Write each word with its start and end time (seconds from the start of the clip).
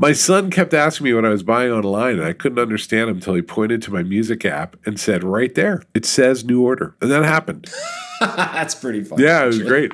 My 0.00 0.12
son 0.12 0.50
kept 0.50 0.72
asking 0.72 1.04
me 1.04 1.12
what 1.12 1.26
I 1.26 1.28
was 1.28 1.42
buying 1.42 1.70
online, 1.70 2.14
and 2.14 2.24
I 2.24 2.32
couldn't 2.32 2.58
understand 2.58 3.10
him 3.10 3.16
until 3.16 3.34
he 3.34 3.42
pointed 3.42 3.82
to 3.82 3.92
my 3.92 4.02
music 4.02 4.46
app 4.46 4.74
and 4.86 4.98
said, 4.98 5.22
"Right 5.22 5.54
there, 5.54 5.82
it 5.92 6.06
says 6.06 6.42
new 6.42 6.62
order," 6.62 6.96
and 7.02 7.10
that 7.10 7.22
happened. 7.22 7.70
That's 8.22 8.74
pretty 8.74 9.04
funny. 9.04 9.24
Yeah, 9.24 9.42
it 9.42 9.46
was 9.48 9.56
actually. 9.56 9.68
great. 9.68 9.92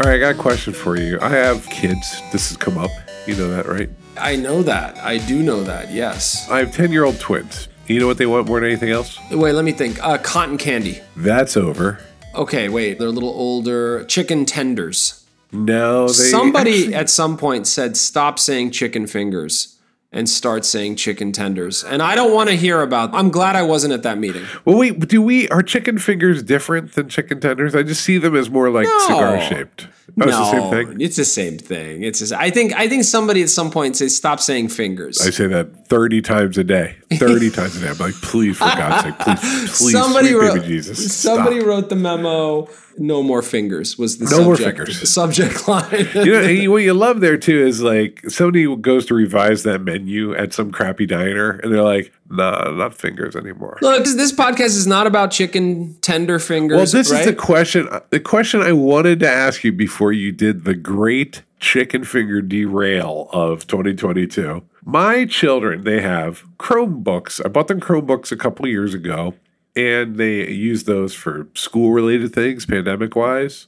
All 0.00 0.08
right, 0.08 0.16
I 0.16 0.18
got 0.18 0.36
a 0.36 0.38
question 0.38 0.72
for 0.72 0.96
you. 0.96 1.18
I 1.20 1.28
have 1.28 1.68
kids. 1.68 2.22
This 2.32 2.48
has 2.48 2.56
come 2.56 2.78
up. 2.78 2.90
You 3.26 3.36
know 3.36 3.48
that, 3.50 3.66
right? 3.66 3.88
I 4.16 4.36
know 4.36 4.62
that. 4.62 4.98
I 4.98 5.18
do 5.18 5.42
know 5.42 5.62
that. 5.64 5.92
Yes. 5.92 6.48
I 6.50 6.58
have 6.58 6.72
10 6.72 6.90
year 6.92 7.04
old 7.04 7.18
twins. 7.20 7.68
You 7.86 8.00
know 8.00 8.06
what 8.06 8.18
they 8.18 8.26
want 8.26 8.46
more 8.46 8.60
than 8.60 8.68
anything 8.68 8.90
else? 8.90 9.18
Wait, 9.30 9.52
let 9.52 9.64
me 9.64 9.72
think. 9.72 10.02
Uh, 10.02 10.18
cotton 10.18 10.58
candy. 10.58 11.00
That's 11.16 11.56
over. 11.56 12.00
Okay, 12.34 12.68
wait. 12.68 12.98
They're 12.98 13.08
a 13.08 13.12
little 13.12 13.28
older. 13.30 14.04
Chicken 14.04 14.44
tenders. 14.46 15.24
No, 15.52 16.06
they. 16.06 16.12
Somebody 16.14 16.72
actually- 16.78 16.94
at 16.94 17.10
some 17.10 17.36
point 17.36 17.66
said, 17.66 17.96
"Stop 17.96 18.38
saying 18.38 18.70
chicken 18.70 19.06
fingers." 19.06 19.76
And 20.14 20.28
start 20.28 20.66
saying 20.66 20.96
chicken 20.96 21.32
tenders. 21.32 21.82
And 21.82 22.02
I 22.02 22.14
don't 22.14 22.34
want 22.34 22.50
to 22.50 22.54
hear 22.54 22.82
about 22.82 23.14
I'm 23.14 23.30
glad 23.30 23.56
I 23.56 23.62
wasn't 23.62 23.94
at 23.94 24.02
that 24.02 24.18
meeting. 24.18 24.44
well, 24.66 24.76
wait, 24.76 24.98
do 25.08 25.22
we. 25.22 25.48
Are 25.48 25.62
chicken 25.62 25.98
fingers 25.98 26.42
different 26.42 26.92
than 26.92 27.08
chicken 27.08 27.40
tenders? 27.40 27.74
I 27.74 27.82
just 27.82 28.02
see 28.02 28.18
them 28.18 28.36
as 28.36 28.50
more 28.50 28.68
like 28.70 28.86
No. 28.86 28.98
cigar 29.06 29.40
shaped. 29.40 29.88
Oh, 30.20 30.26
it's 30.28 30.36
the 30.36 30.44
same 30.50 30.70
thing? 30.70 31.00
It's 31.00 31.16
the 31.16 31.24
same 31.24 31.58
thing. 31.58 32.02
It's 32.02 32.18
just, 32.18 32.32
I 32.32 32.50
think 32.50 32.74
I 32.74 32.88
think 32.88 33.04
somebody 33.04 33.42
at 33.42 33.48
some 33.50 33.70
point 33.70 33.96
says 33.96 34.16
stop 34.16 34.40
saying 34.40 34.68
fingers. 34.68 35.20
I 35.20 35.30
say 35.30 35.46
that 35.46 35.86
30 35.88 36.20
times 36.22 36.58
a 36.58 36.64
day. 36.64 36.96
30 37.14 37.50
times 37.52 37.76
a 37.76 37.80
day. 37.80 37.88
I'm 37.88 37.98
like, 37.98 38.14
please, 38.14 38.56
for 38.58 38.64
God's 38.64 39.04
sake, 39.04 39.18
please, 39.18 39.38
please, 39.78 39.92
somebody 39.92 40.34
wrote 40.34 40.54
baby 40.56 40.66
Jesus. 40.68 41.14
somebody 41.14 41.56
stop. 41.60 41.68
wrote 41.68 41.88
the 41.88 41.96
memo. 41.96 42.68
No 42.98 43.22
more 43.22 43.40
fingers 43.40 43.96
was 43.96 44.18
the 44.18 44.26
No 44.26 44.44
more 44.44 44.54
subject, 44.56 44.76
fingers. 44.76 45.00
the 45.00 45.06
subject 45.06 45.66
line. 45.68 46.08
You 46.14 46.64
know, 46.66 46.70
what 46.72 46.82
you 46.82 46.92
love 46.92 47.20
there 47.20 47.38
too 47.38 47.58
is 47.66 47.80
like 47.80 48.22
somebody 48.28 48.76
goes 48.76 49.06
to 49.06 49.14
revise 49.14 49.62
that 49.62 49.80
menu 49.80 50.34
at 50.34 50.52
some 50.52 50.70
crappy 50.70 51.06
diner, 51.06 51.52
and 51.52 51.72
they're 51.72 51.82
like, 51.82 52.12
"Nah, 52.30 52.70
not 52.70 52.94
fingers 52.94 53.36
anymore." 53.36 53.78
Look, 53.82 54.04
this, 54.04 54.14
this 54.14 54.32
podcast 54.32 54.76
is 54.76 54.86
not 54.86 55.06
about 55.06 55.30
chicken 55.30 55.94
tender 56.00 56.38
fingers. 56.38 56.76
Well, 56.76 56.86
this 56.86 57.10
right? 57.10 57.20
is 57.20 57.26
the 57.26 57.34
question. 57.34 57.88
Uh, 57.90 58.00
the 58.10 58.20
question 58.20 58.62
I 58.62 58.72
wanted 58.72 59.20
to 59.20 59.28
ask 59.28 59.64
you 59.64 59.72
before 59.72 60.12
you 60.12 60.32
did 60.32 60.64
the 60.64 60.74
great 60.74 61.42
chicken 61.60 62.04
finger 62.04 62.42
derail 62.42 63.28
of 63.32 63.66
2022. 63.66 64.62
My 64.84 65.24
children, 65.26 65.84
they 65.84 66.00
have 66.00 66.42
Chromebooks. 66.58 67.40
I 67.44 67.48
bought 67.48 67.68
them 67.68 67.80
Chromebooks 67.80 68.32
a 68.32 68.36
couple 68.36 68.66
years 68.66 68.94
ago, 68.94 69.34
and 69.74 70.16
they 70.16 70.50
use 70.50 70.84
those 70.84 71.14
for 71.14 71.48
school 71.54 71.92
related 71.92 72.34
things, 72.34 72.66
pandemic 72.66 73.16
wise. 73.16 73.66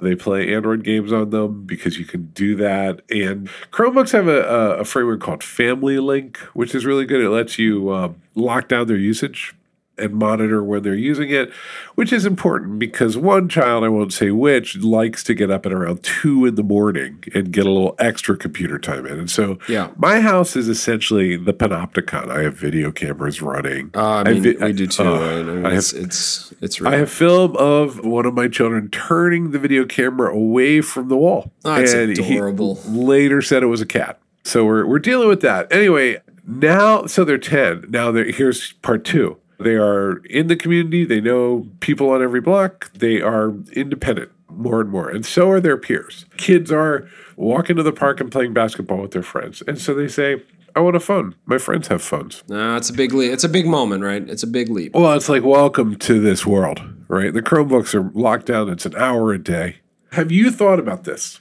They 0.00 0.16
play 0.16 0.52
Android 0.52 0.82
games 0.82 1.12
on 1.12 1.30
them 1.30 1.64
because 1.64 1.98
you 1.98 2.04
can 2.04 2.26
do 2.34 2.56
that. 2.56 3.02
And 3.10 3.48
Chromebooks 3.70 4.12
have 4.12 4.28
a, 4.28 4.42
a, 4.78 4.84
framework 4.84 5.20
called 5.20 5.44
Family 5.44 5.98
Link, 5.98 6.38
which 6.52 6.74
is 6.74 6.84
really 6.84 7.04
good. 7.04 7.22
It 7.22 7.30
lets 7.30 7.58
you 7.58 7.92
um, 7.94 8.16
lock 8.34 8.68
down 8.68 8.88
their 8.88 8.96
usage 8.96 9.54
and 9.98 10.12
monitor 10.14 10.62
when 10.62 10.82
they're 10.82 10.94
using 10.94 11.30
it, 11.30 11.50
which 11.94 12.12
is 12.12 12.26
important 12.26 12.78
because 12.78 13.16
one 13.16 13.48
child, 13.48 13.82
I 13.84 13.88
won't 13.88 14.12
say 14.12 14.30
which, 14.30 14.76
likes 14.76 15.24
to 15.24 15.34
get 15.34 15.50
up 15.50 15.64
at 15.66 15.72
around 15.72 16.02
two 16.02 16.44
in 16.46 16.54
the 16.54 16.62
morning 16.62 17.24
and 17.34 17.50
get 17.50 17.66
a 17.66 17.70
little 17.70 17.94
extra 17.98 18.36
computer 18.36 18.78
time 18.78 19.06
in. 19.06 19.18
And 19.18 19.30
so 19.30 19.58
Yeah. 19.68 19.90
my 19.96 20.20
house 20.20 20.54
is 20.56 20.68
essentially 20.68 21.36
the 21.36 21.54
panopticon. 21.54 22.30
I 22.30 22.42
have 22.42 22.54
video 22.54 22.90
cameras 22.92 23.40
running. 23.40 23.90
Uh, 23.94 24.00
I 24.06 24.20
I 24.20 24.32
mean, 24.34 24.42
vi- 24.42 24.56
we 24.66 24.72
do 24.72 24.86
too. 24.86 25.02
uh, 25.02 25.40
I 25.40 25.42
mean, 25.42 25.66
I 25.66 25.74
it's, 25.76 25.92
it's 25.92 26.52
it's 26.60 26.80
real. 26.80 26.92
I 26.92 26.96
have 26.96 27.10
film 27.10 27.56
of 27.56 28.04
one 28.04 28.26
of 28.26 28.34
my 28.34 28.48
children 28.48 28.88
turning 28.90 29.50
the 29.52 29.58
video 29.58 29.84
camera 29.86 30.32
away 30.34 30.80
from 30.80 31.08
the 31.08 31.16
wall. 31.16 31.52
Oh, 31.64 31.74
that's 31.76 31.92
he 31.92 32.12
adorable. 32.36 32.78
later 32.86 33.40
said 33.40 33.62
it 33.62 33.66
was 33.66 33.80
a 33.80 33.86
cat. 33.86 34.18
So 34.44 34.64
we're, 34.64 34.86
we're 34.86 34.98
dealing 35.00 35.28
with 35.28 35.40
that. 35.40 35.72
Anyway, 35.72 36.18
now, 36.46 37.06
so 37.06 37.24
they're 37.24 37.36
10. 37.38 37.86
Now, 37.88 38.12
they're, 38.12 38.30
here's 38.30 38.72
part 38.74 39.04
two. 39.04 39.38
They 39.58 39.74
are 39.74 40.18
in 40.26 40.48
the 40.48 40.56
community. 40.56 41.04
They 41.04 41.20
know 41.20 41.66
people 41.80 42.10
on 42.10 42.22
every 42.22 42.40
block. 42.40 42.92
They 42.92 43.20
are 43.20 43.54
independent 43.72 44.30
more 44.50 44.80
and 44.80 44.90
more. 44.90 45.08
And 45.08 45.24
so 45.24 45.50
are 45.50 45.60
their 45.60 45.76
peers. 45.76 46.24
Kids 46.36 46.72
are 46.72 47.06
walking 47.36 47.76
to 47.76 47.82
the 47.82 47.92
park 47.92 48.20
and 48.20 48.30
playing 48.30 48.54
basketball 48.54 48.98
with 49.02 49.10
their 49.12 49.22
friends. 49.22 49.62
And 49.66 49.78
so 49.78 49.94
they 49.94 50.08
say, 50.08 50.42
I 50.74 50.80
want 50.80 50.96
a 50.96 51.00
phone. 51.00 51.34
My 51.46 51.58
friends 51.58 51.88
have 51.88 52.02
phones. 52.02 52.42
no, 52.48 52.76
it's 52.76 52.90
a 52.90 52.92
big 52.92 53.12
leap. 53.12 53.32
It's 53.32 53.44
a 53.44 53.48
big 53.48 53.66
moment, 53.66 54.02
right? 54.02 54.28
It's 54.28 54.42
a 54.42 54.46
big 54.46 54.68
leap. 54.68 54.94
Well, 54.94 55.12
it's 55.14 55.28
like 55.28 55.42
welcome 55.42 55.96
to 55.96 56.20
this 56.20 56.44
world, 56.46 56.82
right? 57.08 57.32
The 57.32 57.42
Chromebooks 57.42 57.94
are 57.94 58.10
locked 58.18 58.46
down. 58.46 58.68
It's 58.68 58.84
an 58.86 58.94
hour 58.96 59.32
a 59.32 59.42
day. 59.42 59.76
Have 60.12 60.30
you 60.30 60.50
thought 60.50 60.78
about 60.78 61.04
this? 61.04 61.40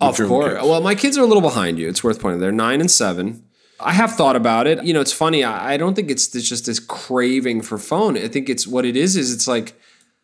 Of 0.00 0.16
course. 0.16 0.54
kids? 0.54 0.64
Well, 0.66 0.80
my 0.80 0.96
kids 0.96 1.16
are 1.16 1.22
a 1.22 1.26
little 1.26 1.42
behind 1.42 1.78
you. 1.78 1.88
It's 1.88 2.02
worth 2.02 2.20
pointing. 2.20 2.40
They're 2.40 2.50
nine 2.50 2.80
and 2.80 2.90
seven. 2.90 3.44
I 3.84 3.92
have 3.92 4.12
thought 4.12 4.36
about 4.36 4.66
it. 4.66 4.82
You 4.84 4.92
know, 4.94 5.00
it's 5.00 5.12
funny. 5.12 5.44
I, 5.44 5.74
I 5.74 5.76
don't 5.76 5.94
think 5.94 6.10
it's, 6.10 6.34
it's 6.34 6.48
just 6.48 6.66
this 6.66 6.78
craving 6.80 7.62
for 7.62 7.78
phone. 7.78 8.16
I 8.16 8.28
think 8.28 8.48
it's 8.48 8.66
what 8.66 8.84
it 8.84 8.96
is. 8.96 9.16
Is 9.16 9.32
it's 9.32 9.46
like 9.48 9.74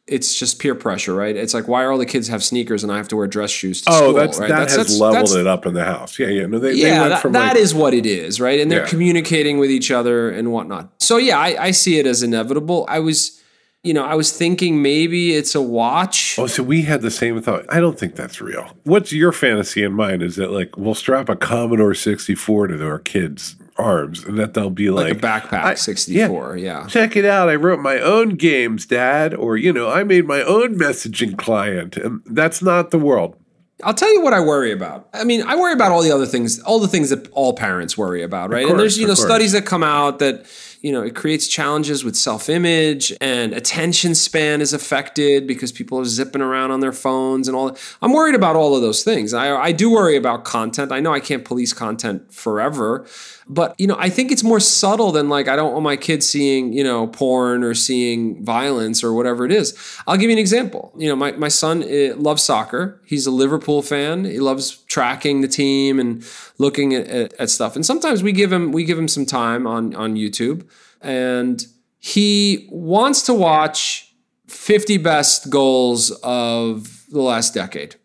it's 0.06 0.34
just 0.38 0.58
peer 0.58 0.74
pressure, 0.74 1.14
right? 1.14 1.36
It's 1.36 1.52
like 1.52 1.68
why 1.68 1.82
are 1.84 1.92
all 1.92 1.98
the 1.98 2.06
kids 2.06 2.28
have 2.28 2.42
sneakers 2.42 2.82
and 2.82 2.90
I 2.90 2.96
have 2.96 3.08
to 3.08 3.16
wear 3.16 3.26
dress 3.26 3.50
shoes 3.50 3.82
to 3.82 3.90
Oh, 3.90 3.94
school? 3.96 4.12
that's 4.14 4.38
right? 4.38 4.48
that 4.48 4.58
that's, 4.60 4.76
has 4.76 4.86
that's- 4.86 4.98
leveled 5.00 5.16
that's- 5.28 5.34
it 5.34 5.46
up 5.46 5.66
in 5.66 5.74
the 5.74 5.84
house. 5.84 6.18
Yeah, 6.18 6.28
yeah. 6.28 6.46
No, 6.46 6.58
they, 6.58 6.70
they 6.72 6.88
yeah, 6.88 7.00
went 7.00 7.10
that, 7.12 7.20
from 7.22 7.32
that 7.32 7.48
like, 7.54 7.56
is 7.62 7.74
what 7.74 7.92
it 7.92 8.06
is, 8.06 8.40
right? 8.40 8.58
And 8.58 8.70
they're 8.72 8.80
Yeah. 8.84 8.88
communicating 8.88 9.58
with 9.58 9.70
each 9.70 9.90
other 9.90 10.30
and 10.30 10.50
whatnot. 10.50 10.90
So 10.98 11.18
yeah, 11.18 11.38
I, 11.38 11.64
I 11.66 11.70
see 11.72 11.98
it 11.98 12.06
as 12.06 12.22
inevitable. 12.22 12.86
I 12.88 13.00
was, 13.00 13.37
you 13.82 13.94
know, 13.94 14.04
I 14.04 14.14
was 14.14 14.36
thinking 14.36 14.82
maybe 14.82 15.34
it's 15.34 15.54
a 15.54 15.62
watch. 15.62 16.36
Oh, 16.38 16.46
so 16.46 16.62
we 16.62 16.82
had 16.82 17.00
the 17.00 17.10
same 17.10 17.40
thought. 17.40 17.64
I 17.68 17.80
don't 17.80 17.98
think 17.98 18.16
that's 18.16 18.40
real. 18.40 18.76
What's 18.84 19.12
your 19.12 19.32
fantasy 19.32 19.82
in 19.82 19.92
mind? 19.92 20.22
Is 20.22 20.36
that 20.36 20.50
like 20.50 20.76
we'll 20.76 20.94
strap 20.94 21.28
a 21.28 21.36
Commodore 21.36 21.94
64 21.94 22.68
to 22.68 22.86
our 22.86 22.98
kids' 22.98 23.56
arms 23.78 24.24
and 24.24 24.38
that 24.38 24.54
they'll 24.54 24.70
be 24.70 24.90
like, 24.90 25.14
like, 25.14 25.16
a 25.16 25.48
backpack 25.48 25.78
64, 25.78 26.56
yeah. 26.56 26.86
check 26.86 27.16
it 27.16 27.24
out. 27.24 27.48
I 27.48 27.54
wrote 27.54 27.78
my 27.78 27.98
own 27.98 28.30
games, 28.30 28.84
Dad. 28.84 29.32
Or, 29.34 29.56
you 29.56 29.72
know, 29.72 29.88
I 29.88 30.02
made 30.02 30.26
my 30.26 30.42
own 30.42 30.76
messaging 30.76 31.38
client. 31.38 31.96
And 31.96 32.20
that's 32.26 32.60
not 32.60 32.90
the 32.90 32.98
world. 32.98 33.36
I'll 33.84 33.94
tell 33.94 34.12
you 34.12 34.22
what 34.22 34.32
I 34.32 34.40
worry 34.40 34.72
about. 34.72 35.08
I 35.14 35.22
mean, 35.22 35.42
I 35.42 35.54
worry 35.54 35.72
about 35.72 35.92
all 35.92 36.02
the 36.02 36.10
other 36.10 36.26
things, 36.26 36.58
all 36.62 36.80
the 36.80 36.88
things 36.88 37.10
that 37.10 37.28
all 37.30 37.52
parents 37.52 37.96
worry 37.96 38.24
about, 38.24 38.50
right? 38.50 38.68
and 38.68 38.78
there's, 38.78 38.98
you 38.98 39.06
know, 39.06 39.14
course. 39.14 39.24
studies 39.24 39.52
that 39.52 39.66
come 39.66 39.84
out 39.84 40.18
that, 40.18 40.46
you 40.80 40.92
know, 40.92 41.02
it 41.02 41.14
creates 41.14 41.48
challenges 41.48 42.04
with 42.04 42.14
self-image 42.14 43.12
and 43.20 43.52
attention 43.52 44.14
span 44.14 44.60
is 44.60 44.72
affected 44.72 45.46
because 45.46 45.72
people 45.72 45.98
are 45.98 46.04
zipping 46.04 46.40
around 46.40 46.70
on 46.70 46.80
their 46.80 46.92
phones 46.92 47.48
and 47.48 47.56
all. 47.56 47.76
I'm 48.00 48.12
worried 48.12 48.34
about 48.34 48.54
all 48.54 48.76
of 48.76 48.82
those 48.82 49.02
things. 49.02 49.34
I, 49.34 49.56
I 49.56 49.72
do 49.72 49.90
worry 49.90 50.16
about 50.16 50.44
content. 50.44 50.92
I 50.92 51.00
know 51.00 51.12
I 51.12 51.20
can't 51.20 51.44
police 51.44 51.72
content 51.72 52.32
forever, 52.32 53.06
but 53.48 53.74
you 53.78 53.86
know, 53.86 53.96
I 53.98 54.08
think 54.08 54.30
it's 54.30 54.44
more 54.44 54.60
subtle 54.60 55.10
than 55.10 55.28
like 55.28 55.48
I 55.48 55.56
don't 55.56 55.72
want 55.72 55.84
my 55.84 55.96
kids 55.96 56.28
seeing, 56.28 56.72
you 56.72 56.84
know, 56.84 57.06
porn 57.08 57.64
or 57.64 57.74
seeing 57.74 58.44
violence 58.44 59.02
or 59.02 59.12
whatever 59.14 59.44
it 59.44 59.52
is. 59.52 59.76
I'll 60.06 60.16
give 60.16 60.30
you 60.30 60.36
an 60.36 60.38
example. 60.38 60.92
You 60.96 61.08
know, 61.08 61.16
my, 61.16 61.32
my 61.32 61.48
son 61.48 61.82
eh, 61.82 62.12
loves 62.16 62.42
soccer. 62.42 63.00
He's 63.04 63.26
a 63.26 63.30
Liverpool 63.30 63.82
fan. 63.82 64.24
He 64.24 64.38
loves 64.38 64.84
tracking 64.88 65.42
the 65.42 65.48
team 65.48 66.00
and 66.00 66.24
looking 66.58 66.94
at, 66.94 67.06
at, 67.06 67.32
at 67.34 67.50
stuff. 67.50 67.76
And 67.76 67.84
sometimes 67.84 68.22
we 68.22 68.32
give 68.32 68.52
him 68.52 68.72
we 68.72 68.84
give 68.84 68.98
him 68.98 69.08
some 69.08 69.26
time 69.26 69.66
on 69.66 69.94
on 69.94 70.14
YouTube 70.14 70.68
and 71.00 71.64
he 71.98 72.68
wants 72.70 73.22
to 73.22 73.34
watch 73.34 74.14
50 74.46 74.96
best 74.98 75.50
goals 75.50 76.10
of 76.22 77.04
the 77.10 77.20
last 77.20 77.54
decade. 77.54 77.96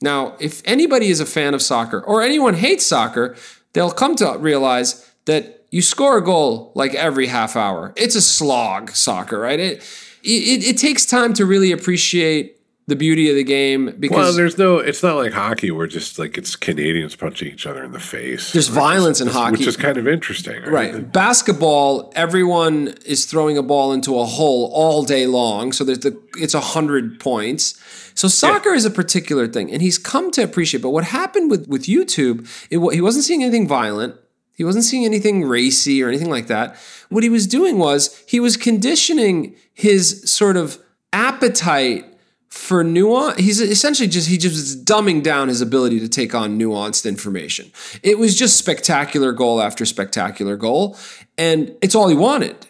Now, 0.00 0.36
if 0.40 0.62
anybody 0.64 1.08
is 1.08 1.20
a 1.20 1.26
fan 1.26 1.54
of 1.54 1.62
soccer 1.62 2.00
or 2.00 2.22
anyone 2.22 2.54
hates 2.54 2.84
soccer, 2.84 3.36
they'll 3.72 3.90
come 3.90 4.16
to 4.16 4.36
realize 4.38 5.08
that 5.26 5.66
you 5.70 5.82
score 5.82 6.18
a 6.18 6.24
goal 6.24 6.72
like 6.74 6.94
every 6.94 7.26
half 7.26 7.56
hour. 7.56 7.92
It's 7.96 8.14
a 8.14 8.22
slog, 8.22 8.90
soccer, 8.90 9.38
right? 9.38 9.60
It 9.60 9.82
it, 10.24 10.64
it 10.64 10.78
takes 10.78 11.04
time 11.04 11.34
to 11.34 11.44
really 11.44 11.72
appreciate 11.72 12.61
the 12.92 12.96
beauty 12.96 13.30
of 13.30 13.36
the 13.36 13.42
game 13.42 13.86
Well, 13.86 13.94
because 13.96 14.36
there's 14.36 14.58
no, 14.58 14.76
it's 14.76 15.02
not 15.02 15.16
like 15.16 15.32
hockey 15.32 15.70
where 15.70 15.86
just 15.86 16.18
like 16.18 16.36
it's 16.36 16.56
Canadians 16.56 17.16
punching 17.16 17.48
each 17.48 17.64
other 17.64 17.82
in 17.82 17.92
the 17.92 17.98
face. 17.98 18.52
There's 18.52 18.68
violence 18.68 19.18
in 19.18 19.28
hockey. 19.28 19.52
Which 19.52 19.66
is 19.66 19.78
kind 19.78 19.96
of 19.96 20.06
interesting. 20.06 20.62
Right. 20.64 21.10
Basketball, 21.10 22.12
everyone 22.14 22.88
is 23.06 23.24
throwing 23.24 23.56
a 23.56 23.62
ball 23.62 23.94
into 23.94 24.18
a 24.18 24.26
hole 24.26 24.70
all 24.74 25.04
day 25.04 25.26
long. 25.26 25.72
So 25.72 25.84
there's 25.84 26.00
the 26.00 26.20
it's 26.36 26.52
a 26.52 26.60
hundred 26.60 27.18
points. 27.18 27.80
So 28.14 28.28
soccer 28.28 28.74
is 28.74 28.84
a 28.84 28.90
particular 28.90 29.46
thing, 29.46 29.72
and 29.72 29.80
he's 29.80 29.96
come 29.96 30.30
to 30.32 30.42
appreciate. 30.42 30.82
But 30.82 30.90
what 30.90 31.04
happened 31.04 31.50
with 31.50 31.66
with 31.68 31.84
YouTube, 31.84 32.46
it, 32.68 32.78
he 32.94 33.00
wasn't 33.00 33.24
seeing 33.24 33.42
anything 33.42 33.66
violent. 33.66 34.16
He 34.54 34.64
wasn't 34.64 34.84
seeing 34.84 35.06
anything 35.06 35.44
racy 35.44 36.02
or 36.02 36.08
anything 36.08 36.28
like 36.28 36.48
that. 36.48 36.76
What 37.08 37.22
he 37.22 37.30
was 37.30 37.46
doing 37.46 37.78
was 37.78 38.22
he 38.28 38.38
was 38.38 38.58
conditioning 38.58 39.56
his 39.72 40.30
sort 40.30 40.58
of 40.58 40.78
appetite 41.14 42.11
for 42.52 42.84
nuance 42.84 43.40
he's 43.40 43.62
essentially 43.62 44.06
just 44.06 44.28
he 44.28 44.36
just 44.36 44.56
is 44.56 44.84
dumbing 44.84 45.22
down 45.22 45.48
his 45.48 45.62
ability 45.62 45.98
to 45.98 46.06
take 46.06 46.34
on 46.34 46.58
nuanced 46.58 47.08
information. 47.08 47.72
It 48.02 48.18
was 48.18 48.38
just 48.38 48.58
spectacular 48.58 49.32
goal 49.32 49.62
after 49.62 49.86
spectacular 49.86 50.58
goal 50.58 50.98
and 51.38 51.74
it's 51.80 51.94
all 51.94 52.08
he 52.08 52.14
wanted. 52.14 52.66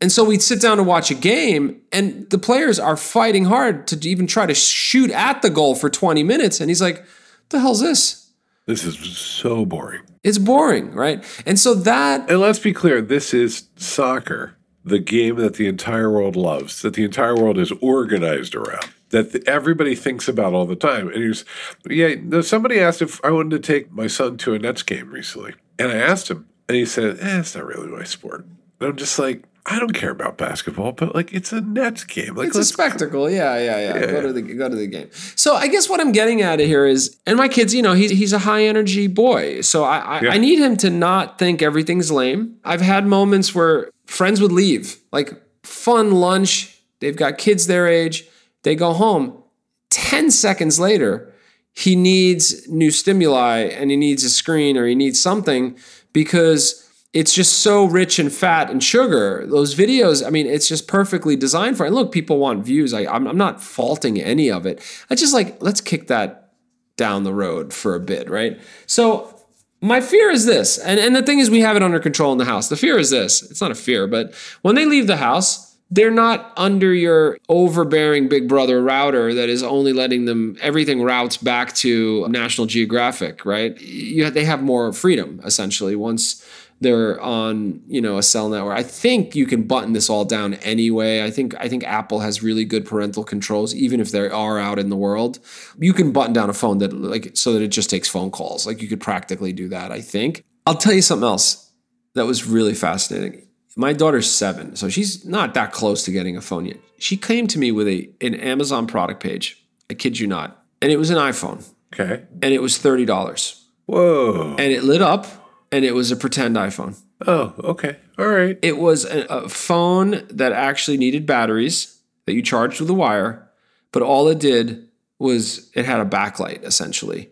And 0.00 0.12
so 0.12 0.22
we'd 0.22 0.42
sit 0.42 0.60
down 0.60 0.76
to 0.76 0.84
watch 0.84 1.10
a 1.10 1.14
game 1.14 1.80
and 1.90 2.30
the 2.30 2.38
players 2.38 2.78
are 2.78 2.96
fighting 2.96 3.46
hard 3.46 3.88
to 3.88 4.08
even 4.08 4.28
try 4.28 4.46
to 4.46 4.54
shoot 4.54 5.10
at 5.10 5.42
the 5.42 5.50
goal 5.50 5.74
for 5.74 5.90
20 5.90 6.22
minutes 6.22 6.60
and 6.60 6.70
he's 6.70 6.80
like 6.80 7.04
the 7.48 7.58
hell's 7.58 7.80
this? 7.80 8.30
This 8.66 8.84
is 8.84 8.96
so 9.18 9.66
boring. 9.66 10.02
it's 10.22 10.38
boring 10.38 10.92
right? 10.92 11.24
And 11.44 11.58
so 11.58 11.74
that 11.74 12.30
And 12.30 12.40
let's 12.40 12.60
be 12.60 12.72
clear 12.72 13.02
this 13.02 13.34
is 13.34 13.64
soccer, 13.74 14.54
the 14.84 15.00
game 15.00 15.34
that 15.34 15.54
the 15.54 15.66
entire 15.66 16.12
world 16.12 16.36
loves, 16.36 16.80
that 16.82 16.94
the 16.94 17.02
entire 17.02 17.34
world 17.34 17.58
is 17.58 17.72
organized 17.80 18.54
around, 18.54 18.86
that 19.10 19.32
th- 19.32 19.44
everybody 19.46 19.94
thinks 19.94 20.28
about 20.28 20.52
all 20.52 20.66
the 20.66 20.76
time. 20.76 21.08
And 21.08 21.22
he's, 21.22 21.44
yeah, 21.88 22.40
somebody 22.42 22.80
asked 22.80 23.02
if 23.02 23.24
I 23.24 23.30
wanted 23.30 23.62
to 23.62 23.72
take 23.72 23.92
my 23.92 24.06
son 24.06 24.36
to 24.38 24.54
a 24.54 24.58
Nets 24.58 24.82
game 24.82 25.10
recently. 25.10 25.54
And 25.78 25.90
I 25.92 25.96
asked 25.96 26.30
him, 26.30 26.46
and 26.68 26.76
he 26.76 26.84
said, 26.84 27.18
eh, 27.20 27.38
it's 27.40 27.54
not 27.54 27.66
really 27.66 27.88
my 27.88 28.04
sport. 28.04 28.46
And 28.80 28.90
I'm 28.90 28.96
just 28.96 29.18
like, 29.18 29.44
I 29.68 29.80
don't 29.80 29.94
care 29.94 30.10
about 30.10 30.38
basketball, 30.38 30.92
but 30.92 31.12
like 31.14 31.32
it's 31.32 31.52
a 31.52 31.60
Nets 31.60 32.04
game. 32.04 32.36
Like 32.36 32.48
it's 32.48 32.56
a 32.56 32.64
spectacle. 32.64 33.28
Yeah, 33.28 33.58
yeah, 33.58 33.78
yeah. 33.78 34.06
Go 34.06 34.22
to 34.22 34.32
the 34.32 34.42
go 34.42 34.68
to 34.68 34.76
the 34.76 34.86
game. 34.86 35.10
So 35.34 35.56
I 35.56 35.66
guess 35.66 35.88
what 35.88 35.98
I'm 36.00 36.12
getting 36.12 36.40
at 36.40 36.60
here 36.60 36.86
is, 36.86 37.16
and 37.26 37.36
my 37.36 37.48
kid's, 37.48 37.74
you 37.74 37.82
know, 37.82 37.92
he's 37.92 38.12
he's 38.12 38.32
a 38.32 38.38
high 38.38 38.64
energy 38.64 39.08
boy. 39.08 39.62
So 39.62 39.82
I 39.82 39.98
I, 39.98 40.20
Yeah. 40.20 40.30
I 40.30 40.38
need 40.38 40.60
him 40.60 40.76
to 40.78 40.90
not 40.90 41.40
think 41.40 41.62
everything's 41.62 42.12
lame. 42.12 42.56
I've 42.64 42.80
had 42.80 43.08
moments 43.08 43.56
where 43.56 43.90
friends 44.06 44.40
would 44.40 44.52
leave, 44.52 44.98
like 45.10 45.32
fun 45.64 46.12
lunch. 46.12 46.80
They've 47.00 47.16
got 47.16 47.36
kids 47.36 47.66
their 47.66 47.88
age. 47.88 48.28
They 48.66 48.74
go 48.74 48.94
home. 48.94 49.44
Ten 49.90 50.28
seconds 50.28 50.80
later, 50.80 51.32
he 51.72 51.94
needs 51.94 52.68
new 52.68 52.90
stimuli 52.90 53.58
and 53.58 53.92
he 53.92 53.96
needs 53.96 54.24
a 54.24 54.28
screen 54.28 54.76
or 54.76 54.88
he 54.88 54.96
needs 54.96 55.20
something 55.20 55.78
because 56.12 56.84
it's 57.12 57.32
just 57.32 57.60
so 57.60 57.84
rich 57.84 58.18
in 58.18 58.28
fat 58.28 58.68
and 58.68 58.82
sugar. 58.82 59.46
Those 59.48 59.76
videos, 59.76 60.26
I 60.26 60.30
mean, 60.30 60.48
it's 60.48 60.66
just 60.66 60.88
perfectly 60.88 61.36
designed 61.36 61.76
for 61.76 61.84
it. 61.84 61.90
And 61.90 61.94
look, 61.94 62.10
people 62.10 62.38
want 62.38 62.64
views. 62.64 62.92
I, 62.92 63.06
I'm, 63.06 63.28
I'm 63.28 63.36
not 63.36 63.62
faulting 63.62 64.20
any 64.20 64.50
of 64.50 64.66
it. 64.66 64.82
I 65.08 65.14
just 65.14 65.32
like, 65.32 65.62
let's 65.62 65.80
kick 65.80 66.08
that 66.08 66.50
down 66.96 67.22
the 67.22 67.32
road 67.32 67.72
for 67.72 67.94
a 67.94 68.00
bit, 68.00 68.28
right? 68.28 68.60
So 68.86 69.32
my 69.80 70.00
fear 70.00 70.28
is 70.28 70.44
this, 70.44 70.76
and, 70.76 70.98
and 70.98 71.14
the 71.14 71.22
thing 71.22 71.38
is, 71.38 71.50
we 71.50 71.60
have 71.60 71.76
it 71.76 71.84
under 71.84 72.00
control 72.00 72.32
in 72.32 72.38
the 72.38 72.46
house. 72.46 72.68
The 72.68 72.76
fear 72.76 72.98
is 72.98 73.10
this 73.10 73.48
it's 73.48 73.60
not 73.60 73.70
a 73.70 73.76
fear, 73.76 74.08
but 74.08 74.34
when 74.62 74.74
they 74.74 74.86
leave 74.86 75.06
the 75.06 75.18
house, 75.18 75.65
they're 75.90 76.10
not 76.10 76.52
under 76.56 76.92
your 76.92 77.38
overbearing 77.48 78.28
big 78.28 78.48
brother 78.48 78.82
router 78.82 79.34
that 79.34 79.48
is 79.48 79.62
only 79.62 79.92
letting 79.92 80.24
them 80.24 80.56
everything 80.60 81.02
routes 81.02 81.36
back 81.36 81.72
to 81.74 82.26
National 82.28 82.66
Geographic, 82.66 83.46
right? 83.46 83.80
You, 83.80 84.28
they 84.30 84.44
have 84.44 84.62
more 84.62 84.92
freedom 84.92 85.40
essentially 85.44 85.94
once 85.94 86.44
they're 86.80 87.18
on 87.20 87.80
you 87.86 88.00
know 88.00 88.18
a 88.18 88.22
cell 88.22 88.48
network. 88.48 88.76
I 88.76 88.82
think 88.82 89.34
you 89.34 89.46
can 89.46 89.62
button 89.62 89.92
this 89.92 90.10
all 90.10 90.24
down 90.24 90.54
anyway. 90.54 91.22
I 91.24 91.30
think 91.30 91.54
I 91.58 91.68
think 91.68 91.84
Apple 91.84 92.20
has 92.20 92.42
really 92.42 92.64
good 92.64 92.84
parental 92.84 93.24
controls, 93.24 93.74
even 93.74 94.00
if 94.00 94.10
they 94.10 94.28
are 94.28 94.58
out 94.58 94.78
in 94.78 94.90
the 94.90 94.96
world. 94.96 95.38
You 95.78 95.92
can 95.92 96.12
button 96.12 96.32
down 96.32 96.50
a 96.50 96.54
phone 96.54 96.78
that 96.78 96.92
like 96.92 97.30
so 97.34 97.52
that 97.54 97.62
it 97.62 97.68
just 97.68 97.88
takes 97.88 98.08
phone 98.08 98.30
calls. 98.30 98.66
Like 98.66 98.82
you 98.82 98.88
could 98.88 99.00
practically 99.00 99.52
do 99.52 99.68
that. 99.68 99.90
I 99.90 100.00
think. 100.00 100.44
I'll 100.66 100.74
tell 100.74 100.92
you 100.92 101.02
something 101.02 101.26
else 101.26 101.70
that 102.14 102.26
was 102.26 102.44
really 102.44 102.74
fascinating. 102.74 103.45
My 103.78 103.92
daughter's 103.92 104.30
seven, 104.30 104.74
so 104.74 104.88
she's 104.88 105.24
not 105.24 105.52
that 105.54 105.70
close 105.72 106.02
to 106.04 106.10
getting 106.10 106.36
a 106.36 106.40
phone 106.40 106.64
yet. 106.66 106.78
She 106.98 107.16
came 107.18 107.46
to 107.48 107.58
me 107.58 107.70
with 107.72 107.86
a 107.88 108.08
an 108.20 108.34
Amazon 108.34 108.86
product 108.86 109.22
page. 109.22 109.62
I 109.90 109.94
kid 109.94 110.18
you 110.18 110.26
not, 110.26 110.64
and 110.80 110.90
it 110.90 110.96
was 110.96 111.10
an 111.10 111.18
iPhone, 111.18 111.62
Okay. 111.92 112.24
and 112.42 112.54
it 112.54 112.62
was 112.62 112.78
thirty 112.78 113.04
dollars, 113.04 113.64
Whoa. 113.84 114.56
and 114.58 114.72
it 114.72 114.82
lit 114.82 115.02
up, 115.02 115.26
and 115.70 115.84
it 115.84 115.94
was 115.94 116.10
a 116.10 116.16
pretend 116.16 116.56
iPhone. 116.56 116.96
Oh, 117.26 117.54
okay. 117.64 117.96
All 118.18 118.28
right. 118.28 118.58
It 118.62 118.78
was 118.78 119.04
a, 119.04 119.24
a 119.26 119.48
phone 119.48 120.26
that 120.30 120.52
actually 120.52 120.96
needed 120.96 121.26
batteries 121.26 121.98
that 122.24 122.32
you 122.34 122.42
charged 122.42 122.80
with 122.80 122.88
a 122.90 122.94
wire, 122.94 123.48
but 123.92 124.02
all 124.02 124.28
it 124.28 124.38
did 124.38 124.88
was 125.18 125.70
it 125.74 125.84
had 125.84 126.00
a 126.00 126.04
backlight 126.06 126.62
essentially, 126.64 127.30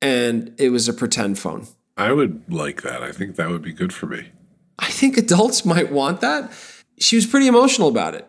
and 0.00 0.54
it 0.58 0.70
was 0.70 0.88
a 0.88 0.92
pretend 0.92 1.38
phone. 1.40 1.66
I 1.96 2.12
would 2.12 2.42
like 2.52 2.82
that. 2.82 3.02
I 3.02 3.10
think 3.10 3.34
that 3.36 3.48
would 3.48 3.62
be 3.62 3.72
good 3.72 3.92
for 3.92 4.06
me. 4.06 4.30
I 4.78 4.90
think 4.90 5.16
adults 5.16 5.64
might 5.64 5.90
want 5.90 6.20
that. 6.20 6.52
She 6.98 7.16
was 7.16 7.26
pretty 7.26 7.46
emotional 7.46 7.88
about 7.88 8.14
it. 8.14 8.28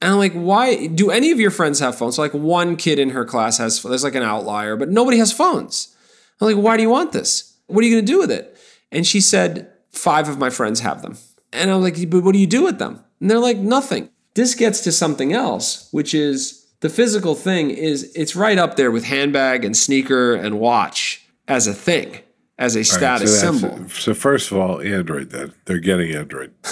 And 0.00 0.12
I'm 0.12 0.18
like, 0.18 0.34
why 0.34 0.88
do 0.88 1.10
any 1.10 1.30
of 1.30 1.40
your 1.40 1.50
friends 1.50 1.80
have 1.80 1.96
phones? 1.96 2.16
So 2.16 2.22
like 2.22 2.34
one 2.34 2.76
kid 2.76 2.98
in 2.98 3.10
her 3.10 3.24
class 3.24 3.58
has 3.58 3.82
there's 3.82 4.04
like 4.04 4.14
an 4.14 4.22
outlier, 4.22 4.76
but 4.76 4.90
nobody 4.90 5.18
has 5.18 5.32
phones. 5.32 5.94
I'm 6.40 6.46
like, 6.46 6.62
why 6.62 6.76
do 6.76 6.82
you 6.82 6.90
want 6.90 7.12
this? 7.12 7.56
What 7.66 7.82
are 7.82 7.86
you 7.86 7.96
gonna 7.96 8.06
do 8.06 8.18
with 8.18 8.30
it? 8.30 8.58
And 8.92 9.06
she 9.06 9.20
said, 9.20 9.72
five 9.90 10.28
of 10.28 10.38
my 10.38 10.50
friends 10.50 10.80
have 10.80 11.02
them. 11.02 11.16
And 11.52 11.70
I'm 11.70 11.82
like, 11.82 12.10
but 12.10 12.22
what 12.22 12.32
do 12.32 12.38
you 12.38 12.46
do 12.46 12.62
with 12.62 12.78
them? 12.78 13.02
And 13.20 13.30
they're 13.30 13.38
like, 13.38 13.56
nothing. 13.56 14.10
This 14.34 14.54
gets 14.54 14.80
to 14.82 14.92
something 14.92 15.32
else, 15.32 15.88
which 15.92 16.14
is 16.14 16.66
the 16.80 16.90
physical 16.90 17.34
thing 17.34 17.70
is 17.70 18.12
it's 18.14 18.36
right 18.36 18.58
up 18.58 18.76
there 18.76 18.90
with 18.90 19.04
handbag 19.04 19.64
and 19.64 19.74
sneaker 19.74 20.34
and 20.34 20.60
watch 20.60 21.26
as 21.48 21.66
a 21.66 21.74
thing, 21.74 22.20
as 22.58 22.74
a 22.74 22.78
All 22.78 22.80
right, 22.80 22.86
status 22.86 23.40
so 23.40 23.52
symbol. 23.52 23.88
So 23.88 24.14
first 24.14 24.50
of 24.50 24.58
all, 24.58 24.80
Android. 24.80 25.30
Then 25.30 25.52
they're 25.64 25.78
getting 25.78 26.14
Android. 26.14 26.52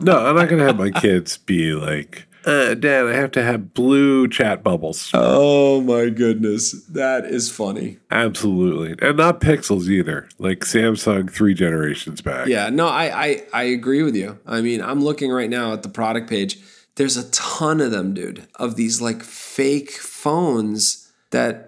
no, 0.00 0.26
I'm 0.26 0.36
not 0.36 0.48
going 0.48 0.58
to 0.58 0.66
have 0.66 0.78
my 0.78 0.90
kids 0.90 1.38
be 1.38 1.72
like, 1.72 2.26
uh, 2.44 2.74
"Dad, 2.74 3.06
I 3.06 3.14
have 3.14 3.32
to 3.32 3.42
have 3.42 3.74
blue 3.74 4.28
chat 4.28 4.62
bubbles." 4.62 5.10
Oh 5.12 5.80
my 5.80 6.10
goodness. 6.10 6.84
That 6.86 7.24
is 7.24 7.50
funny. 7.50 7.98
Absolutely, 8.10 8.94
and 9.06 9.16
not 9.16 9.40
pixels 9.40 9.88
either. 9.88 10.28
Like 10.38 10.60
Samsung 10.60 11.30
three 11.30 11.54
generations 11.54 12.20
back. 12.20 12.46
Yeah, 12.46 12.70
no, 12.70 12.86
I, 12.86 13.24
I 13.24 13.42
I 13.52 13.62
agree 13.64 14.02
with 14.02 14.14
you. 14.14 14.38
I 14.46 14.60
mean, 14.60 14.80
I'm 14.80 15.00
looking 15.00 15.32
right 15.32 15.50
now 15.50 15.72
at 15.72 15.82
the 15.82 15.88
product 15.88 16.30
page. 16.30 16.58
There's 16.94 17.16
a 17.16 17.30
ton 17.30 17.80
of 17.80 17.90
them, 17.92 18.12
dude, 18.12 18.46
of 18.56 18.74
these 18.74 19.00
like 19.00 19.22
fake 19.22 19.92
phones 19.92 21.12
that 21.30 21.67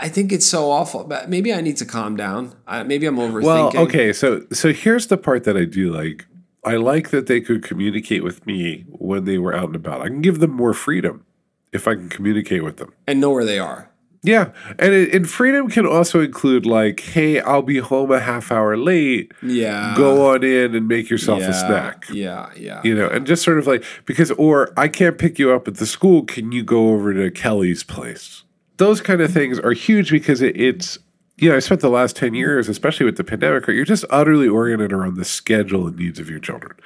I 0.00 0.08
think 0.08 0.32
it's 0.32 0.46
so 0.46 0.70
awful. 0.70 1.04
But 1.04 1.28
maybe 1.28 1.52
I 1.52 1.60
need 1.60 1.76
to 1.78 1.84
calm 1.84 2.16
down. 2.16 2.54
I, 2.66 2.82
maybe 2.82 3.06
I'm 3.06 3.16
overthinking. 3.16 3.42
Well, 3.42 3.76
okay, 3.76 4.12
so 4.12 4.46
so 4.52 4.72
here's 4.72 5.06
the 5.06 5.16
part 5.16 5.44
that 5.44 5.56
I 5.56 5.64
do 5.64 5.92
like. 5.92 6.26
I 6.64 6.76
like 6.76 7.10
that 7.10 7.26
they 7.26 7.40
could 7.40 7.62
communicate 7.62 8.24
with 8.24 8.46
me 8.46 8.84
when 8.88 9.24
they 9.24 9.38
were 9.38 9.54
out 9.54 9.66
and 9.66 9.76
about. 9.76 10.00
I 10.00 10.08
can 10.08 10.22
give 10.22 10.40
them 10.40 10.50
more 10.50 10.72
freedom 10.72 11.24
if 11.72 11.86
I 11.86 11.94
can 11.94 12.08
communicate 12.08 12.64
with 12.64 12.78
them. 12.78 12.94
And 13.06 13.20
know 13.20 13.30
where 13.30 13.44
they 13.44 13.58
are. 13.58 13.90
Yeah, 14.22 14.52
and 14.78 14.94
it, 14.94 15.14
and 15.14 15.28
freedom 15.28 15.68
can 15.68 15.84
also 15.84 16.20
include 16.20 16.64
like, 16.64 17.00
hey, 17.00 17.40
I'll 17.40 17.60
be 17.60 17.76
home 17.76 18.10
a 18.10 18.20
half 18.20 18.50
hour 18.50 18.74
late. 18.74 19.32
Yeah. 19.42 19.92
Go 19.98 20.30
on 20.30 20.42
in 20.42 20.74
and 20.74 20.88
make 20.88 21.10
yourself 21.10 21.40
yeah, 21.40 21.50
a 21.50 21.52
snack. 21.52 22.06
Yeah, 22.10 22.48
yeah. 22.56 22.80
You 22.82 22.94
know, 22.94 23.06
and 23.06 23.26
just 23.26 23.42
sort 23.42 23.58
of 23.58 23.66
like 23.66 23.84
because, 24.06 24.30
or 24.32 24.72
I 24.78 24.88
can't 24.88 25.18
pick 25.18 25.38
you 25.38 25.52
up 25.52 25.68
at 25.68 25.74
the 25.74 25.84
school. 25.84 26.22
Can 26.22 26.52
you 26.52 26.64
go 26.64 26.88
over 26.88 27.12
to 27.12 27.30
Kelly's 27.30 27.84
place? 27.84 28.44
Those 28.76 29.00
kind 29.00 29.20
of 29.20 29.32
things 29.32 29.58
are 29.58 29.72
huge 29.72 30.10
because 30.10 30.42
it, 30.42 30.56
it's 30.60 30.98
you 31.36 31.48
know 31.48 31.56
I 31.56 31.58
spent 31.60 31.80
the 31.80 31.88
last 31.90 32.16
ten 32.16 32.34
years, 32.34 32.68
especially 32.68 33.06
with 33.06 33.16
the 33.16 33.24
pandemic, 33.24 33.66
you're 33.66 33.84
just 33.84 34.04
utterly 34.10 34.48
oriented 34.48 34.92
around 34.92 35.16
the 35.16 35.24
schedule 35.24 35.86
and 35.86 35.96
needs 35.96 36.18
of 36.20 36.30
your 36.30 36.38
children, 36.38 36.76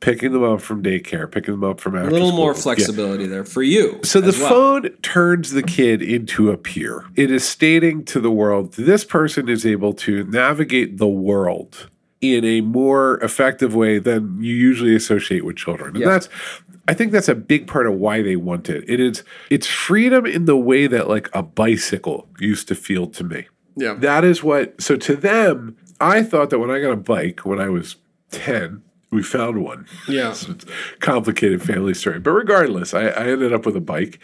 picking 0.00 0.32
them 0.32 0.42
up 0.44 0.60
from 0.60 0.82
daycare, 0.82 1.30
picking 1.30 1.54
them 1.54 1.64
up 1.64 1.80
from 1.80 1.96
after 1.96 2.08
a 2.08 2.12
little 2.12 2.32
more 2.32 2.54
school. 2.54 2.72
Yeah. 2.72 2.76
flexibility 2.76 3.26
there 3.26 3.44
for 3.44 3.62
you. 3.62 4.00
So 4.04 4.20
the 4.20 4.36
well. 4.38 4.48
phone 4.50 4.90
turns 5.02 5.52
the 5.52 5.62
kid 5.62 6.02
into 6.02 6.50
a 6.50 6.56
peer. 6.56 7.04
It 7.16 7.30
is 7.30 7.46
stating 7.46 8.04
to 8.06 8.20
the 8.20 8.30
world 8.30 8.74
this 8.74 9.04
person 9.04 9.48
is 9.48 9.64
able 9.64 9.92
to 9.94 10.24
navigate 10.24 10.98
the 10.98 11.06
world 11.08 11.88
in 12.22 12.44
a 12.46 12.62
more 12.62 13.18
effective 13.18 13.74
way 13.74 13.98
than 13.98 14.42
you 14.42 14.54
usually 14.54 14.96
associate 14.96 15.44
with 15.44 15.56
children. 15.56 15.90
And 15.90 15.98
Yeah. 16.00 16.08
that's 16.08 16.28
I 16.88 16.94
think 16.94 17.12
that's 17.12 17.28
a 17.28 17.34
big 17.34 17.66
part 17.66 17.86
of 17.86 17.94
why 17.94 18.22
they 18.22 18.36
want 18.36 18.68
it. 18.68 18.84
It 18.88 19.00
is 19.00 19.24
it's 19.50 19.66
freedom 19.66 20.26
in 20.26 20.44
the 20.44 20.56
way 20.56 20.86
that 20.86 21.08
like 21.08 21.28
a 21.34 21.42
bicycle 21.42 22.28
used 22.38 22.68
to 22.68 22.74
feel 22.74 23.06
to 23.08 23.24
me. 23.24 23.48
Yeah. 23.76 23.94
That 23.94 24.24
is 24.24 24.42
what 24.42 24.80
so 24.80 24.96
to 24.96 25.16
them, 25.16 25.76
I 26.00 26.22
thought 26.22 26.50
that 26.50 26.58
when 26.58 26.70
I 26.70 26.80
got 26.80 26.92
a 26.92 26.96
bike 26.96 27.44
when 27.44 27.60
I 27.60 27.68
was 27.68 27.96
10, 28.30 28.82
we 29.10 29.22
found 29.22 29.62
one. 29.62 29.86
Yeah. 30.08 30.32
So 30.32 30.52
it's 30.52 30.64
a 30.64 30.98
complicated 31.00 31.62
family 31.62 31.94
story. 31.94 32.20
But 32.20 32.32
regardless, 32.32 32.94
I, 32.94 33.06
I 33.08 33.28
ended 33.28 33.52
up 33.52 33.66
with 33.66 33.76
a 33.76 33.80
bike 33.80 34.20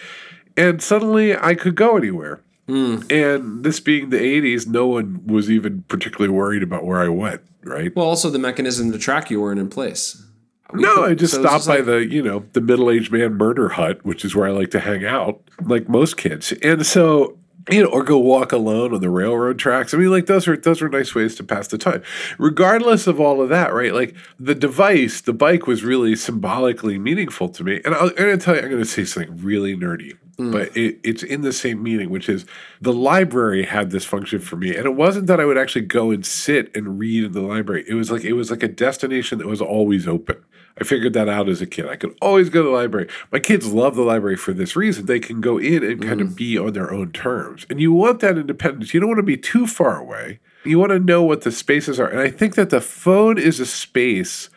and 0.57 0.83
suddenly 0.83 1.37
I 1.37 1.55
could 1.55 1.75
go 1.75 1.97
anywhere. 1.97 2.43
Hmm. 2.69 3.01
And 3.11 3.65
this 3.65 3.81
being 3.81 4.11
the 4.11 4.19
80s, 4.19 4.67
no 4.69 4.87
one 4.87 5.27
was 5.27 5.51
even 5.51 5.83
particularly 5.89 6.33
worried 6.33 6.63
about 6.63 6.85
where 6.85 7.01
I 7.01 7.09
went, 7.09 7.43
right? 7.65 7.95
Well, 7.95 8.07
also 8.07 8.31
the 8.31 8.39
mechanism 8.39 8.93
to 8.93 8.99
track 8.99 9.31
you 9.31 9.41
weren't 9.41 9.59
in 9.59 9.69
place. 9.69 10.25
No, 10.75 11.05
I 11.07 11.15
just 11.15 11.35
so 11.35 11.41
stopped 11.41 11.67
by 11.67 11.77
like- 11.77 11.87
the, 11.87 12.07
you 12.07 12.23
know, 12.23 12.45
the 12.53 12.61
middle-aged 12.61 13.13
man 13.13 13.35
murder 13.35 13.71
hut, 13.71 14.05
which 14.05 14.25
is 14.25 14.35
where 14.35 14.47
I 14.47 14.51
like 14.51 14.71
to 14.73 14.81
hang 14.81 15.05
out, 15.05 15.41
like 15.65 15.89
most 15.89 16.17
kids. 16.17 16.53
And 16.63 16.85
so 16.87 17.39
you 17.71 17.83
know, 17.83 17.89
or 17.89 18.03
go 18.03 18.19
walk 18.19 18.53
alone 18.53 18.95
on 18.95 19.01
the 19.01 19.11
railroad 19.11 19.59
tracks. 19.59 19.95
I 19.95 19.97
mean, 19.97 20.11
like 20.11 20.27
those 20.27 20.49
are 20.49 20.57
those 20.57 20.83
are 20.83 20.89
nice 20.89 21.15
ways 21.15 21.35
to 21.37 21.45
pass 21.45 21.69
the 21.69 21.79
time. 21.79 22.03
Regardless 22.39 23.07
of 23.07 23.21
all 23.21 23.41
of 23.41 23.49
that, 23.51 23.73
right? 23.73 23.95
Like 23.95 24.17
the 24.39 24.55
device, 24.55 25.21
the 25.21 25.33
bike 25.33 25.67
was 25.67 25.85
really 25.85 26.17
symbolically 26.17 26.99
meaningful 26.99 27.49
to 27.51 27.65
me. 27.65 27.81
And 27.85 27.95
I'll, 27.95 28.09
I'm 28.09 28.15
going 28.15 28.39
to 28.39 28.45
tell 28.45 28.55
you, 28.55 28.63
I'm 28.63 28.71
going 28.71 28.83
to 28.83 28.89
say 28.89 29.05
something 29.05 29.43
really 29.43 29.77
nerdy, 29.77 30.17
mm. 30.37 30.51
but 30.51 30.77
it, 30.77 30.99
it's 31.05 31.23
in 31.23 31.43
the 31.43 31.53
same 31.53 31.83
meaning, 31.83 32.11
which 32.11 32.29
is 32.29 32.47
the 32.81 32.93
library 32.93 33.65
had 33.65 33.91
this 33.91 34.05
function 34.05 34.41
for 34.41 34.57
me, 34.57 34.75
and 34.75 34.87
it 34.87 34.95
wasn't 34.95 35.27
that 35.29 35.39
I 35.39 35.45
would 35.45 35.59
actually 35.59 35.87
go 35.87 36.11
and 36.11 36.27
sit 36.27 36.75
and 36.77 36.99
read 36.99 37.25
in 37.25 37.33
the 37.33 37.43
library. 37.43 37.85
It 37.87 37.95
was 37.95 38.11
like 38.11 38.25
it 38.25 38.33
was 38.33 38.51
like 38.51 38.63
a 38.63 38.69
destination 38.69 39.39
that 39.39 39.47
was 39.47 39.61
always 39.61 40.09
open. 40.09 40.43
I 40.81 40.85
figured 40.85 41.13
that 41.13 41.29
out 41.29 41.49
as 41.49 41.61
a 41.61 41.67
kid. 41.67 41.89
I 41.89 41.97
could 41.97 42.17
always 42.21 42.49
go 42.49 42.63
to 42.63 42.69
the 42.69 42.75
library. 42.75 43.09
My 43.31 43.39
kids 43.39 43.73
love 43.73 43.95
the 43.95 44.03
library 44.03 44.37
for 44.37 44.53
this 44.53 44.75
reason. 44.75 45.07
They 45.07 45.21
can 45.21 45.41
go 45.41 45.59
in 45.59 45.83
and 45.83 46.03
kind 46.03 46.21
of 46.21 46.29
mm. 46.29 46.37
be 46.37 46.59
on 46.59 46.73
their 46.73 46.93
own 46.93 47.13
terms. 47.13 47.67
And 47.69 47.81
you 47.81 47.93
want 47.93 48.21
that 48.21 48.39
independence. 48.39 48.95
You 48.95 49.01
don't 49.01 49.09
want 49.09 49.19
to 49.19 49.25
be 49.25 49.37
too 49.37 49.67
far 49.67 49.99
away. 49.99 50.41
You 50.65 50.79
want 50.79 50.91
to 50.91 50.99
know 50.99 51.23
what 51.23 51.43
the 51.43 51.53
spaces 51.53 51.99
are. 51.99 52.07
And 52.07 52.21
I 52.21 52.31
think 52.31 52.55
that 52.55 52.71
the 52.71 52.81
phone 52.81 53.39
is 53.39 53.61
a 53.61 53.67
space 53.67 54.49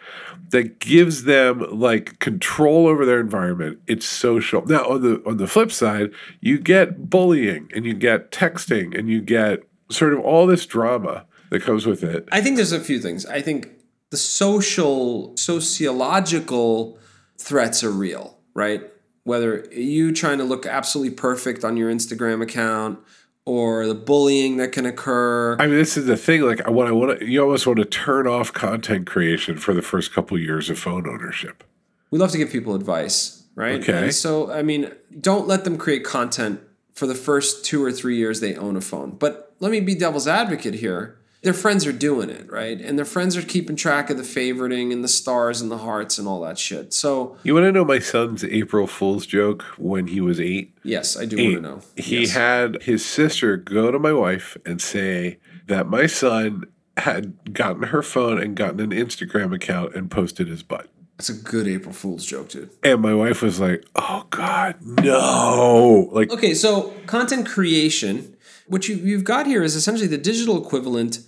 that 0.50 0.80
gives 0.80 1.24
them 1.24 1.66
like 1.72 2.20
control 2.20 2.88
over 2.88 3.06
their 3.06 3.20
environment. 3.20 3.80
It's 3.88 4.06
social. 4.06 4.66
Now 4.66 4.88
on 4.88 5.02
the 5.02 5.22
on 5.26 5.38
the 5.38 5.48
flip 5.48 5.72
side, 5.72 6.12
you 6.40 6.60
get 6.60 7.10
bullying 7.10 7.70
and 7.76 7.86
you 7.86 7.94
get 7.94 8.32
texting 8.32 8.98
and 8.98 9.10
you 9.10 9.22
get 9.22 9.64
sort 9.90 10.14
of 10.14 10.20
all 10.20 10.46
this 10.46 10.66
drama 10.66 11.26
that 11.50 11.62
comes 11.62 11.86
with 11.86 12.04
it. 12.04 12.28
I 12.32 12.42
think 12.42 12.56
there's 12.56 12.72
a 12.72 12.80
few 12.80 13.00
things. 13.00 13.26
I 13.26 13.42
think 13.42 13.70
the 14.12 14.18
social, 14.18 15.36
sociological 15.38 17.00
threats 17.38 17.84
are 17.84 17.92
real, 17.92 18.38
right? 18.54 18.82
Whether 19.24 19.68
you 19.72 20.12
trying 20.12 20.38
to 20.38 20.44
look 20.44 20.66
absolutely 20.66 21.16
perfect 21.16 21.64
on 21.64 21.78
your 21.78 21.92
Instagram 21.92 22.42
account 22.42 23.00
or 23.46 23.86
the 23.86 23.96
bullying 23.96 24.58
that 24.58 24.72
can 24.72 24.86
occur. 24.86 25.56
I 25.60 25.68
mean, 25.68 25.76
this 25.76 25.98
is 25.98 26.06
the 26.06 26.18
thing. 26.18 26.42
Like, 26.42 26.68
what 26.68 26.88
I 26.88 26.92
want 26.92 27.20
to, 27.20 27.26
you 27.26 27.42
almost 27.42 27.68
want 27.68 27.78
to 27.80 27.86
turn 27.86 28.28
off 28.28 28.52
content 28.52 29.06
creation 29.08 29.58
for 29.58 29.74
the 29.74 29.82
first 29.82 30.14
couple 30.14 30.38
years 30.40 30.70
of 30.70 30.80
phone 30.80 31.08
ownership. 31.08 31.64
We 32.12 32.20
love 32.20 32.32
to 32.32 32.38
give 32.38 32.50
people 32.50 32.76
advice, 32.76 33.44
right? 33.56 33.82
Okay. 33.82 34.06
And 34.06 34.14
so, 34.14 34.52
I 34.52 34.64
mean, 34.64 34.92
don't 35.20 35.48
let 35.48 35.64
them 35.64 35.78
create 35.78 36.04
content 36.04 36.62
for 36.94 37.08
the 37.08 37.16
first 37.16 37.66
two 37.66 37.84
or 37.84 37.92
three 37.92 38.18
years 38.18 38.40
they 38.40 38.56
own 38.56 38.76
a 38.76 38.82
phone. 38.82 39.12
But 39.12 39.54
let 39.60 39.72
me 39.72 39.80
be 39.80 39.96
devil's 39.96 40.28
advocate 40.28 40.76
here. 40.76 41.18
Their 41.46 41.54
friends 41.54 41.86
are 41.86 41.92
doing 41.94 42.30
it, 42.30 42.52
right? 42.52 42.82
And 42.82 42.98
their 42.98 43.06
friends 43.06 43.38
are 43.38 43.42
keeping 43.44 43.76
track 43.76 44.10
of 44.10 44.18
the 44.18 44.24
favoriting 44.24 44.92
and 44.92 45.04
the 45.04 45.08
stars 45.08 45.62
and 45.62 45.70
the 45.70 45.78
hearts 45.78 46.18
and 46.18 46.28
all 46.28 46.42
that 46.42 46.58
shit. 46.58 46.92
So, 46.92 47.38
You 47.44 47.54
want 47.54 47.66
to 47.68 47.72
know 47.72 47.86
my 47.86 48.00
son's 48.00 48.44
April 48.44 48.88
Fool's 48.88 49.28
joke 49.28 49.62
when 49.78 50.08
he 50.08 50.20
was 50.22 50.40
eight? 50.40 50.74
yes, 50.84 51.16
I 51.16 51.26
do 51.26 51.38
want 51.38 51.56
to 51.56 51.62
know. 51.62 51.82
He 51.96 52.22
Yes. 52.22 52.32
had 52.32 52.82
his 52.84 53.06
sister 53.06 53.58
go 53.58 53.92
to 53.92 54.00
my 54.00 54.12
wife 54.12 54.58
and 54.66 54.82
say 54.82 55.38
that 55.68 55.88
my 55.88 56.08
son 56.08 56.66
had 56.98 57.54
gotten 57.54 57.84
her 57.84 58.02
phone 58.02 58.42
and 58.42 58.56
gotten 58.56 58.80
an 58.80 58.90
Instagram 58.92 59.54
account 59.54 59.94
and 59.96 60.10
posted 60.10 60.48
his 60.48 60.64
butt. 60.64 60.88
That's 61.18 61.30
a 61.30 61.34
good 61.34 61.68
April 61.68 61.94
Fool's 61.94 62.26
joke, 62.26 62.50
dude. 62.50 62.72
And 62.84 63.02
my 63.02 63.14
wife 63.14 63.42
was 63.42 63.60
like, 63.60 63.86
"Oh 63.96 64.26
God, 64.32 64.76
no!" 64.82 66.10
Like, 66.12 66.32
Okay, 66.32 66.54
so 66.54 66.94
content 67.06 67.48
creation, 67.48 68.36
what 68.68 68.88
you, 68.90 68.96
you've 68.96 69.24
got 69.24 69.46
here 69.48 69.64
is 69.64 69.76
essentially 69.76 70.08
the 70.08 70.18
digital 70.18 70.58
equivalent 70.64 71.20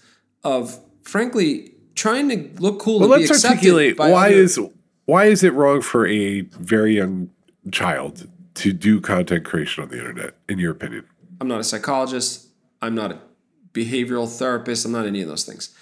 of, 0.47 0.79
frankly, 1.03 1.73
trying 1.95 2.29
to 2.29 2.61
look 2.61 2.79
cool 2.79 2.99
well, 2.99 3.13
and 3.13 3.27
let's 3.27 3.43
articulate 3.43 3.99
why 3.99 4.27
other- 4.27 4.35
is 4.35 4.59
why 5.05 5.25
is 5.25 5.43
it 5.43 5.53
wrong 5.53 5.81
for 5.81 6.05
a 6.07 6.41
very 6.41 6.95
young 6.95 7.29
child 7.71 8.27
to 8.55 8.73
do 8.73 8.99
content 8.99 9.45
creation 9.45 9.83
on 9.83 9.89
the 9.89 9.97
internet? 9.97 10.35
In 10.49 10.59
your 10.59 10.71
opinion? 10.71 11.05
I'm 11.39 11.47
not 11.47 11.59
a 11.59 11.63
psychologist. 11.63 12.47
I'm 12.81 12.95
not 12.95 13.11
a 13.11 13.19
behavioral 13.73 14.27
therapist. 14.29 14.85
I'm 14.85 14.91
not 14.91 15.05
any 15.05 15.21
of 15.21 15.27
those 15.27 15.45
things. 15.45 15.73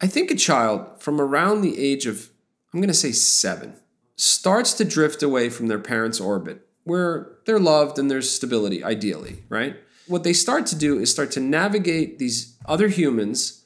I 0.00 0.06
think 0.06 0.30
a 0.30 0.34
child 0.34 0.86
from 1.02 1.20
around 1.20 1.62
the 1.62 1.78
age 1.78 2.04
of, 2.06 2.30
I'm 2.72 2.80
going 2.80 2.88
to 2.88 2.94
say 2.94 3.12
seven, 3.12 3.74
starts 4.16 4.74
to 4.74 4.84
drift 4.84 5.22
away 5.22 5.48
from 5.48 5.68
their 5.68 5.78
parents' 5.78 6.20
orbit 6.20 6.66
where 6.84 7.38
they're 7.46 7.58
loved 7.58 7.98
and 7.98 8.10
there's 8.10 8.30
stability, 8.30 8.84
ideally, 8.84 9.42
right? 9.48 9.76
What 10.06 10.24
they 10.24 10.34
start 10.34 10.66
to 10.66 10.76
do 10.76 10.98
is 10.98 11.10
start 11.10 11.30
to 11.32 11.40
navigate 11.40 12.18
these 12.18 12.56
other 12.66 12.88
humans 12.88 13.63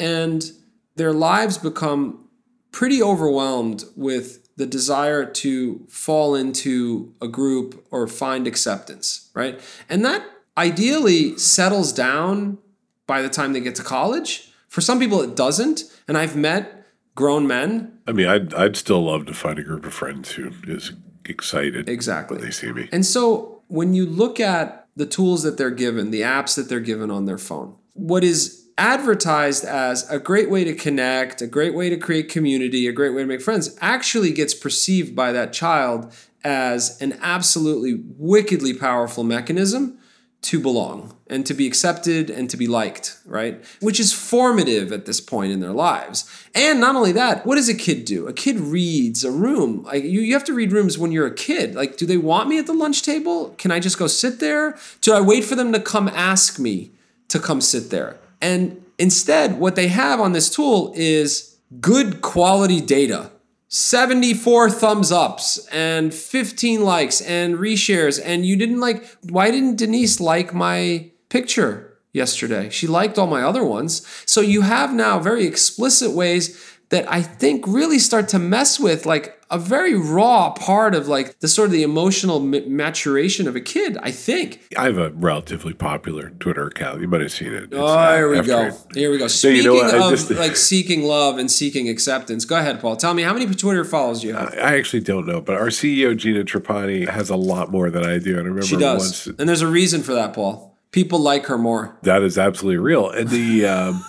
and 0.00 0.50
their 0.96 1.12
lives 1.12 1.58
become 1.58 2.28
pretty 2.72 3.02
overwhelmed 3.02 3.84
with 3.96 4.48
the 4.56 4.66
desire 4.66 5.24
to 5.24 5.86
fall 5.88 6.34
into 6.34 7.14
a 7.22 7.28
group 7.28 7.86
or 7.90 8.06
find 8.06 8.46
acceptance, 8.46 9.30
right? 9.34 9.60
And 9.88 10.04
that 10.04 10.24
ideally 10.58 11.36
settles 11.38 11.92
down 11.92 12.58
by 13.06 13.22
the 13.22 13.28
time 13.28 13.52
they 13.52 13.60
get 13.60 13.74
to 13.76 13.82
college. 13.82 14.52
For 14.68 14.80
some 14.80 14.98
people, 14.98 15.20
it 15.22 15.34
doesn't. 15.34 15.84
And 16.06 16.18
I've 16.18 16.36
met 16.36 16.86
grown 17.14 17.46
men. 17.46 17.98
I 18.06 18.12
mean, 18.12 18.26
I'd 18.26 18.54
I'd 18.54 18.76
still 18.76 19.02
love 19.04 19.26
to 19.26 19.34
find 19.34 19.58
a 19.58 19.62
group 19.62 19.84
of 19.84 19.94
friends 19.94 20.32
who 20.32 20.50
is 20.66 20.92
excited 21.24 21.88
Exactly. 21.88 22.36
when 22.36 22.44
they 22.46 22.50
see 22.52 22.72
me. 22.72 22.88
And 22.92 23.04
so 23.06 23.62
when 23.68 23.94
you 23.94 24.04
look 24.06 24.40
at 24.40 24.88
the 24.96 25.06
tools 25.06 25.42
that 25.44 25.56
they're 25.56 25.70
given, 25.70 26.10
the 26.10 26.22
apps 26.22 26.56
that 26.56 26.68
they're 26.68 26.80
given 26.80 27.10
on 27.10 27.24
their 27.24 27.38
phone, 27.38 27.76
what 27.94 28.24
is 28.24 28.59
advertised 28.80 29.62
as 29.62 30.10
a 30.10 30.18
great 30.18 30.48
way 30.48 30.64
to 30.64 30.74
connect, 30.74 31.42
a 31.42 31.46
great 31.46 31.74
way 31.74 31.90
to 31.90 31.98
create 31.98 32.30
community, 32.30 32.88
a 32.88 32.92
great 32.92 33.10
way 33.10 33.20
to 33.20 33.28
make 33.28 33.42
friends 33.42 33.76
actually 33.82 34.32
gets 34.32 34.54
perceived 34.54 35.14
by 35.14 35.30
that 35.32 35.52
child 35.52 36.12
as 36.42 37.00
an 37.02 37.18
absolutely 37.20 38.02
wickedly 38.16 38.72
powerful 38.72 39.22
mechanism 39.22 39.98
to 40.40 40.58
belong 40.58 41.14
and 41.26 41.44
to 41.44 41.52
be 41.52 41.66
accepted 41.66 42.30
and 42.30 42.48
to 42.48 42.56
be 42.56 42.66
liked, 42.66 43.18
right? 43.26 43.62
Which 43.80 44.00
is 44.00 44.14
formative 44.14 44.90
at 44.90 45.04
this 45.04 45.20
point 45.20 45.52
in 45.52 45.60
their 45.60 45.72
lives. 45.72 46.24
And 46.54 46.80
not 46.80 46.96
only 46.96 47.12
that, 47.12 47.44
what 47.44 47.56
does 47.56 47.68
a 47.68 47.74
kid 47.74 48.06
do? 48.06 48.26
A 48.26 48.32
kid 48.32 48.58
reads 48.58 49.22
a 49.22 49.30
room. 49.30 49.82
Like 49.82 50.04
you, 50.04 50.22
you 50.22 50.32
have 50.32 50.44
to 50.44 50.54
read 50.54 50.72
rooms 50.72 50.96
when 50.96 51.12
you're 51.12 51.26
a 51.26 51.34
kid. 51.34 51.74
Like, 51.74 51.98
do 51.98 52.06
they 52.06 52.16
want 52.16 52.48
me 52.48 52.58
at 52.58 52.66
the 52.66 52.72
lunch 52.72 53.02
table? 53.02 53.50
Can 53.58 53.70
I 53.70 53.78
just 53.78 53.98
go 53.98 54.06
sit 54.06 54.40
there? 54.40 54.78
Do 55.02 55.12
I 55.12 55.20
wait 55.20 55.44
for 55.44 55.54
them 55.54 55.74
to 55.74 55.80
come 55.80 56.08
ask 56.08 56.58
me 56.58 56.92
to 57.28 57.38
come 57.38 57.60
sit 57.60 57.90
there? 57.90 58.16
And 58.40 58.84
instead, 58.98 59.58
what 59.58 59.76
they 59.76 59.88
have 59.88 60.20
on 60.20 60.32
this 60.32 60.50
tool 60.50 60.92
is 60.96 61.58
good 61.80 62.20
quality 62.20 62.80
data. 62.80 63.30
74 63.68 64.68
thumbs 64.70 65.12
ups 65.12 65.64
and 65.68 66.12
15 66.12 66.82
likes 66.82 67.20
and 67.20 67.54
reshares. 67.56 68.20
And 68.22 68.44
you 68.44 68.56
didn't 68.56 68.80
like, 68.80 69.06
why 69.28 69.50
didn't 69.52 69.76
Denise 69.76 70.18
like 70.18 70.52
my 70.52 71.10
picture 71.28 71.96
yesterday? 72.12 72.68
She 72.70 72.88
liked 72.88 73.16
all 73.16 73.28
my 73.28 73.42
other 73.42 73.62
ones. 73.62 74.04
So 74.26 74.40
you 74.40 74.62
have 74.62 74.92
now 74.92 75.20
very 75.20 75.46
explicit 75.46 76.10
ways 76.10 76.60
that 76.88 77.10
I 77.10 77.22
think 77.22 77.64
really 77.68 78.00
start 78.00 78.28
to 78.30 78.40
mess 78.40 78.80
with 78.80 79.06
like 79.06 79.39
a 79.50 79.58
very 79.58 79.94
raw 79.94 80.50
part 80.50 80.94
of 80.94 81.08
like 81.08 81.38
the 81.40 81.48
sort 81.48 81.66
of 81.66 81.72
the 81.72 81.82
emotional 81.82 82.36
m- 82.36 82.76
maturation 82.76 83.48
of 83.48 83.56
a 83.56 83.60
kid, 83.60 83.98
I 84.02 84.10
think. 84.12 84.60
I 84.76 84.84
have 84.84 84.98
a 84.98 85.10
relatively 85.10 85.72
popular 85.74 86.30
Twitter 86.38 86.66
account. 86.68 87.00
You 87.00 87.08
might 87.08 87.20
have 87.20 87.32
seen 87.32 87.52
it. 87.52 87.64
It's, 87.64 87.72
Oh, 87.74 87.84
uh, 87.86 88.16
here 88.16 88.28
we 88.30 88.40
go. 88.42 88.70
Here 88.94 89.10
we 89.10 89.18
go. 89.18 89.24
you 89.24 89.28
Speaking 89.28 89.64
know 89.64 89.74
what, 89.74 89.94
I 89.94 90.04
of 90.04 90.10
just- 90.10 90.30
like 90.30 90.56
seeking 90.56 91.02
love 91.02 91.38
and 91.38 91.50
seeking 91.50 91.88
acceptance, 91.88 92.44
go 92.44 92.56
ahead, 92.58 92.80
Paul. 92.80 92.96
Tell 92.96 93.12
me 93.14 93.22
how 93.22 93.32
many 93.32 93.46
Twitter 93.54 93.84
follows 93.84 94.22
you 94.22 94.34
have? 94.34 94.54
I 94.54 94.76
actually 94.76 95.00
don't 95.00 95.26
know, 95.26 95.40
but 95.40 95.56
our 95.56 95.68
CEO 95.68 96.16
Gina 96.16 96.44
Trapani 96.44 97.08
has 97.08 97.28
a 97.30 97.36
lot 97.36 97.70
more 97.72 97.90
than 97.90 98.04
I 98.04 98.18
do. 98.18 98.30
And 98.38 98.40
I 98.40 98.48
remember 98.48 98.62
She 98.62 98.76
does. 98.76 98.98
once 99.26 99.26
And 99.38 99.48
there's 99.48 99.62
a 99.62 99.66
reason 99.66 100.02
for 100.02 100.14
that, 100.14 100.32
Paul. 100.32 100.68
People 100.92 101.20
like 101.20 101.46
her 101.46 101.56
more. 101.58 101.96
that 102.02 102.22
is 102.22 102.36
absolutely 102.38 102.78
real. 102.78 103.10
And 103.10 103.28
the 103.28 103.64
um, 103.66 104.04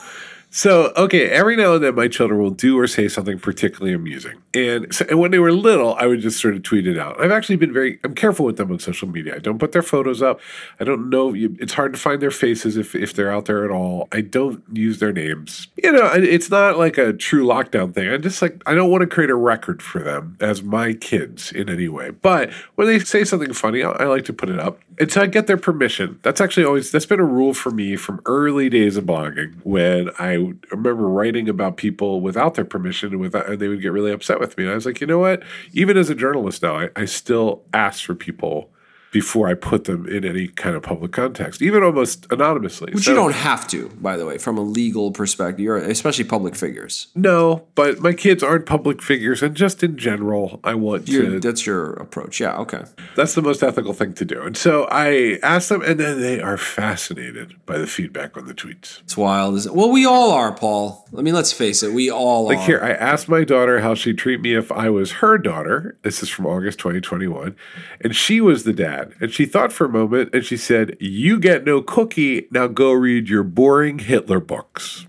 so 0.54 0.92
okay, 0.98 1.30
every 1.30 1.56
now 1.56 1.76
and 1.76 1.84
then 1.84 1.96
my 1.96 2.10
children 2.10 2.42
will 2.42 2.52
do 2.52 2.78
or 2.78 2.86
say 2.86 3.08
something 3.08 3.40
particularly 3.40 3.94
amusing, 3.94 4.42
and 4.54 4.94
so, 4.94 5.06
and 5.10 5.18
when 5.18 5.32
they 5.32 5.40
were 5.40 5.54
little, 5.54 5.96
I 5.96 6.08
would 6.08 6.20
just 6.20 6.42
sort 6.42 6.56
of 6.56 6.64
tweet 6.64 6.86
it 6.86 6.98
out. 6.98 7.22
I've 7.22 7.32
actually 7.32 7.56
been 7.56 7.72
very 7.72 8.02
I'm 8.04 8.14
careful 8.14 8.46
with 8.46 8.58
them 8.58 8.70
on 8.70 8.80
social 8.80 9.08
media. 9.08 9.36
I 9.36 9.40
don't 9.40 9.60
put 9.60 9.72
their 9.72 9.82
photos 9.82 10.22
up. 10.22 10.42
I 10.78 10.84
don't 10.84 11.10
know, 11.10 11.34
it's 11.34 11.74
hard 11.74 11.94
to 11.94 12.00
find 12.00 12.22
their 12.22 12.32
faces 12.32 12.76
if 12.76 12.94
if 12.94 13.14
they're 13.14 13.32
out 13.32 13.46
there 13.46 13.64
at 13.64 13.72
all. 13.72 14.10
I 14.12 14.20
don't 14.20 14.62
use 14.74 15.00
their 15.00 15.14
names. 15.14 15.70
You 15.82 15.94
know, 15.94 16.12
it's 16.14 16.50
not 16.50 16.78
like 16.78 16.98
a 16.98 17.14
true 17.14 17.46
lockdown 17.46 17.96
thing. 17.96 18.10
I 18.10 18.18
just 18.18 18.42
like 18.42 18.62
I 18.66 18.76
don't 18.76 18.92
want 18.92 19.02
to 19.04 19.08
create 19.08 19.30
a 19.30 19.36
record 19.36 19.82
for 19.82 20.04
them 20.04 20.36
as 20.42 20.62
my 20.62 20.92
kids 20.92 21.54
in 21.54 21.70
any 21.70 21.88
way. 21.88 22.10
But 22.10 22.52
when 22.76 22.88
they 22.88 23.00
say 23.00 23.24
something 23.24 23.54
funny, 23.54 23.84
I, 23.84 23.92
I 23.92 24.04
like 24.04 24.26
to 24.26 24.34
put 24.34 24.50
it 24.50 24.60
up 24.60 24.82
until 25.00 25.24
I 25.24 25.28
get 25.28 25.48
their 25.48 25.58
permission. 25.58 26.20
That's 26.24 26.42
actually 26.42 26.66
always 26.66 26.92
that's 26.92 27.06
been 27.06 27.22
a 27.22 27.26
rule 27.26 27.54
for 27.54 27.72
me 27.72 27.96
from 27.96 28.22
early 28.26 28.70
days 28.70 28.98
of 28.98 29.06
blogging 29.06 29.56
when 29.64 30.10
I 30.20 30.41
remember 30.72 31.08
writing 31.08 31.50
about 31.50 31.78
people 31.78 32.22
without 32.22 32.56
their 32.56 32.66
permission 32.66 33.12
and 33.12 33.22
without 33.22 33.48
and 33.50 33.60
they 33.60 33.68
would 33.68 33.82
get 33.82 33.92
really 33.92 34.12
upset 34.12 34.40
with 34.40 34.58
me. 34.58 34.64
And 34.64 34.72
I 34.72 34.76
was 34.76 34.86
like, 34.86 35.02
you 35.02 35.08
know 35.08 35.20
what? 35.20 35.44
Even 35.74 35.98
as 35.98 36.10
a 36.10 36.16
journalist 36.16 36.62
now, 36.62 36.78
I, 36.78 36.90
I 36.96 37.06
still 37.06 37.64
ask 37.74 38.04
for 38.04 38.16
people 38.16 38.72
before 39.12 39.48
I 39.50 39.54
put 39.54 39.84
them 39.84 40.08
in 40.08 40.24
any 40.26 40.48
kind 40.48 40.76
of 40.76 40.84
public 40.84 41.12
context, 41.12 41.62
even 41.62 41.84
almost 41.84 42.26
anonymously. 42.32 42.94
Which 42.94 43.04
so, 43.04 43.12
you 43.12 43.16
don't 43.16 43.34
have 43.34 43.68
to, 43.70 43.90
by 44.02 44.18
the 44.18 44.26
way, 44.26 44.38
from 44.38 44.58
a 44.58 44.62
legal 44.62 45.12
perspective, 45.12 45.60
You're, 45.60 45.78
especially 45.78 46.24
public 46.24 46.56
figures. 46.56 47.08
No, 47.14 47.68
but 47.76 48.00
my 48.00 48.14
kids 48.14 48.42
aren't 48.42 48.66
public 48.66 49.02
figures, 49.02 49.44
and 49.44 49.56
just 49.56 49.84
in 49.84 49.98
general, 49.98 50.60
I 50.64 50.76
want 50.76 51.10
You're, 51.10 51.26
to. 51.26 51.40
That's 51.40 51.66
your 51.66 51.94
approach. 51.94 52.40
Yeah, 52.40 52.56
okay. 52.60 52.84
That's 53.16 53.36
the 53.36 53.42
most 53.42 53.62
ethical 53.62 53.94
thing 53.94 54.14
to 54.14 54.26
do. 54.26 54.42
And 54.42 54.56
so 54.56 54.88
I 54.90 55.40
asked 55.44 55.70
them, 55.70 55.82
and 55.82 56.00
then 56.00 56.22
they 56.22 56.42
are 56.42 56.58
fascinated 56.58 57.56
by 57.66 57.78
the 57.78 57.88
feedback 57.88 58.38
on 58.38 58.48
the 58.48 58.54
tweets. 58.54 59.02
It's 59.02 59.18
wild. 59.18 59.58
It? 59.58 59.76
Well, 59.76 59.92
we 59.92 60.06
all 60.06 60.32
are, 60.32 60.54
Paul. 60.54 61.06
I 61.18 61.22
mean, 61.22 61.34
let's 61.34 61.52
face 61.52 61.84
it, 61.84 61.92
we 61.92 62.10
all 62.10 62.46
like 62.46 62.60
are. 62.60 62.66
here, 62.66 62.80
I 62.82 62.92
asked 62.92 63.28
my 63.28 63.44
daughter 63.44 63.82
how 63.82 63.94
she'd 63.94 64.18
treat 64.18 64.40
me 64.40 64.56
if 64.56 64.72
I 64.72 64.90
was 64.90 65.12
her 65.14 65.38
daughter. 65.38 65.98
This 66.04 66.24
is 66.24 66.30
from 66.30 66.46
August 66.46 66.80
2021. 66.80 67.56
And 68.00 68.16
she 68.16 68.40
was 68.40 68.64
the 68.64 68.72
dad 68.72 69.01
dad. 69.04 69.16
And 69.20 69.32
she 69.32 69.46
thought 69.46 69.72
for 69.72 69.86
a 69.86 69.90
moment 69.90 70.30
and 70.34 70.44
she 70.44 70.58
said, 70.58 70.98
You 71.00 71.40
get 71.40 71.66
no 71.66 71.82
cookie. 71.82 72.48
Now 72.52 72.68
go 72.68 72.92
read 72.92 73.30
your 73.30 73.44
boring 73.44 74.00
Hitler 74.00 74.40
books. 74.40 75.08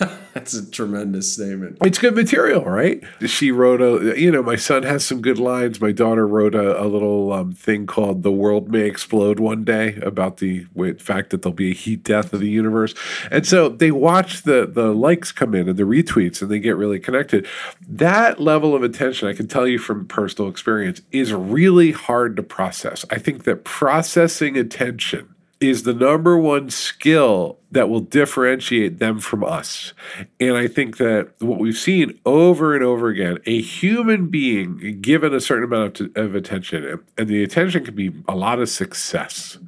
That's 0.34 0.54
a 0.54 0.70
tremendous 0.70 1.30
statement. 1.30 1.76
It's 1.82 1.98
good 1.98 2.14
material, 2.14 2.64
right? 2.64 3.02
She 3.26 3.50
wrote 3.50 3.82
a, 3.82 4.18
you 4.18 4.30
know, 4.30 4.42
my 4.42 4.56
son 4.56 4.82
has 4.82 5.04
some 5.04 5.20
good 5.20 5.38
lines. 5.38 5.78
My 5.78 5.92
daughter 5.92 6.26
wrote 6.26 6.54
a, 6.54 6.82
a 6.82 6.86
little 6.86 7.32
um, 7.32 7.52
thing 7.52 7.86
called 7.86 8.22
The 8.22 8.32
World 8.32 8.70
May 8.70 8.86
Explode 8.86 9.38
One 9.38 9.62
Day 9.62 9.96
about 9.96 10.38
the 10.38 10.64
fact 10.98 11.30
that 11.30 11.42
there'll 11.42 11.54
be 11.54 11.72
a 11.72 11.74
heat 11.74 12.02
death 12.02 12.32
of 12.32 12.40
the 12.40 12.48
universe. 12.48 12.94
And 13.30 13.46
so 13.46 13.68
they 13.68 13.90
watch 13.90 14.42
the, 14.42 14.66
the 14.66 14.94
likes 14.94 15.32
come 15.32 15.54
in 15.54 15.68
and 15.68 15.78
the 15.78 15.82
retweets 15.82 16.40
and 16.40 16.50
they 16.50 16.58
get 16.58 16.76
really 16.76 16.98
connected. 16.98 17.46
That 17.86 18.40
level 18.40 18.74
of 18.74 18.82
attention, 18.82 19.28
I 19.28 19.34
can 19.34 19.48
tell 19.48 19.66
you 19.66 19.78
from 19.78 20.06
personal 20.06 20.50
experience, 20.50 21.02
is 21.10 21.34
really 21.34 21.92
hard 21.92 22.36
to 22.36 22.42
process. 22.42 23.04
I 23.10 23.18
think 23.18 23.44
that 23.44 23.64
processing 23.64 24.56
attention 24.56 25.31
is 25.62 25.84
the 25.84 25.94
number 25.94 26.36
one 26.36 26.68
skill 26.68 27.58
that 27.70 27.88
will 27.88 28.00
differentiate 28.00 28.98
them 28.98 29.20
from 29.20 29.44
us. 29.44 29.92
And 30.40 30.56
I 30.56 30.66
think 30.66 30.96
that 30.96 31.30
what 31.38 31.60
we've 31.60 31.76
seen 31.76 32.18
over 32.26 32.74
and 32.74 32.84
over 32.84 33.08
again, 33.08 33.38
a 33.46 33.60
human 33.60 34.26
being 34.26 35.00
given 35.00 35.32
a 35.32 35.40
certain 35.40 35.64
amount 35.64 36.00
of, 36.00 36.10
of 36.16 36.34
attention, 36.34 37.00
and 37.16 37.28
the 37.28 37.44
attention 37.44 37.84
can 37.84 37.94
be 37.94 38.12
a 38.28 38.34
lot 38.34 38.58
of 38.58 38.68
success, 38.68 39.58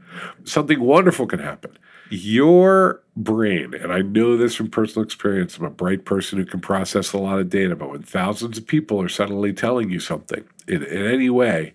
something 0.43 0.81
wonderful 0.81 1.27
can 1.27 1.39
happen. 1.39 1.79
Your 2.11 3.03
brain, 3.17 3.73
and 3.73 3.93
I 3.93 4.03
know 4.03 4.37
this 4.37 4.55
from 4.55 4.71
personal 4.71 5.05
experience, 5.05 5.57
I'm 5.57 5.65
a 5.65 5.71
bright 5.71 6.05
person 6.05 6.39
who 6.39 6.45
can 6.45 6.61
process 6.61 7.13
a 7.13 7.19
lot 7.19 7.39
of 7.39 7.49
data, 7.49 7.77
but 7.77 7.91
when 7.91 8.03
thousands 8.03 8.59
of 8.59 8.67
people 8.67 9.01
are 9.01 9.09
suddenly 9.09 9.53
telling 9.53 9.91
you 9.91 10.01
something 10.01 10.45
in, 10.67 10.83
in 10.83 11.07
any 11.07 11.31
way, 11.31 11.73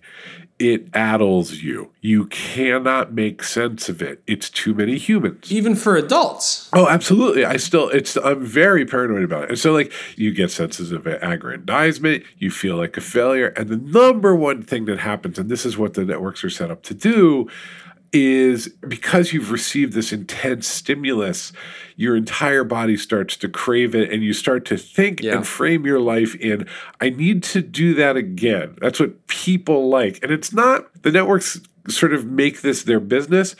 it 0.60 0.88
addles 0.94 1.54
you. 1.54 1.90
You 2.02 2.26
cannot 2.26 3.14
make 3.14 3.42
sense 3.42 3.88
of 3.88 4.02
it. 4.02 4.22
It's 4.26 4.50
too 4.50 4.74
many 4.74 4.98
humans. 4.98 5.50
Even 5.50 5.74
for 5.74 5.96
adults. 5.96 6.68
Oh, 6.74 6.86
absolutely. 6.86 7.46
I 7.46 7.56
still 7.56 7.88
it's 7.88 8.16
I'm 8.16 8.44
very 8.44 8.84
paranoid 8.84 9.24
about 9.24 9.44
it. 9.44 9.48
And 9.50 9.58
so 9.58 9.72
like 9.72 9.92
you 10.16 10.32
get 10.32 10.50
senses 10.50 10.92
of 10.92 11.06
aggrandizement, 11.06 12.24
you 12.38 12.50
feel 12.50 12.76
like 12.76 12.96
a 12.98 13.00
failure, 13.00 13.48
and 13.56 13.70
the 13.70 13.78
number 13.78 14.36
one 14.36 14.62
thing 14.62 14.84
that 14.84 15.00
happens 15.00 15.38
and 15.38 15.50
this 15.50 15.64
is 15.64 15.78
what 15.78 15.94
the 15.94 16.04
networks 16.04 16.44
are 16.44 16.50
set 16.50 16.70
up 16.70 16.82
to 16.82 16.94
do 16.94 17.48
is 18.12 18.68
because 18.88 19.32
you've 19.32 19.50
received 19.50 19.92
this 19.92 20.12
intense 20.12 20.66
stimulus, 20.66 21.52
your 21.96 22.16
entire 22.16 22.64
body 22.64 22.96
starts 22.96 23.36
to 23.36 23.48
crave 23.48 23.94
it 23.94 24.10
and 24.12 24.22
you 24.22 24.32
start 24.32 24.64
to 24.66 24.76
think 24.76 25.22
yeah. 25.22 25.36
and 25.36 25.46
frame 25.46 25.86
your 25.86 26.00
life 26.00 26.34
in, 26.36 26.66
I 27.00 27.10
need 27.10 27.42
to 27.44 27.62
do 27.62 27.94
that 27.94 28.16
again. 28.16 28.76
That's 28.80 28.98
what 28.98 29.26
people 29.26 29.88
like. 29.88 30.18
And 30.22 30.32
it's 30.32 30.52
not, 30.52 31.02
the 31.02 31.12
networks 31.12 31.60
sort 31.88 32.12
of 32.12 32.26
make 32.26 32.62
this 32.62 32.82
their 32.82 33.00
business. 33.00 33.54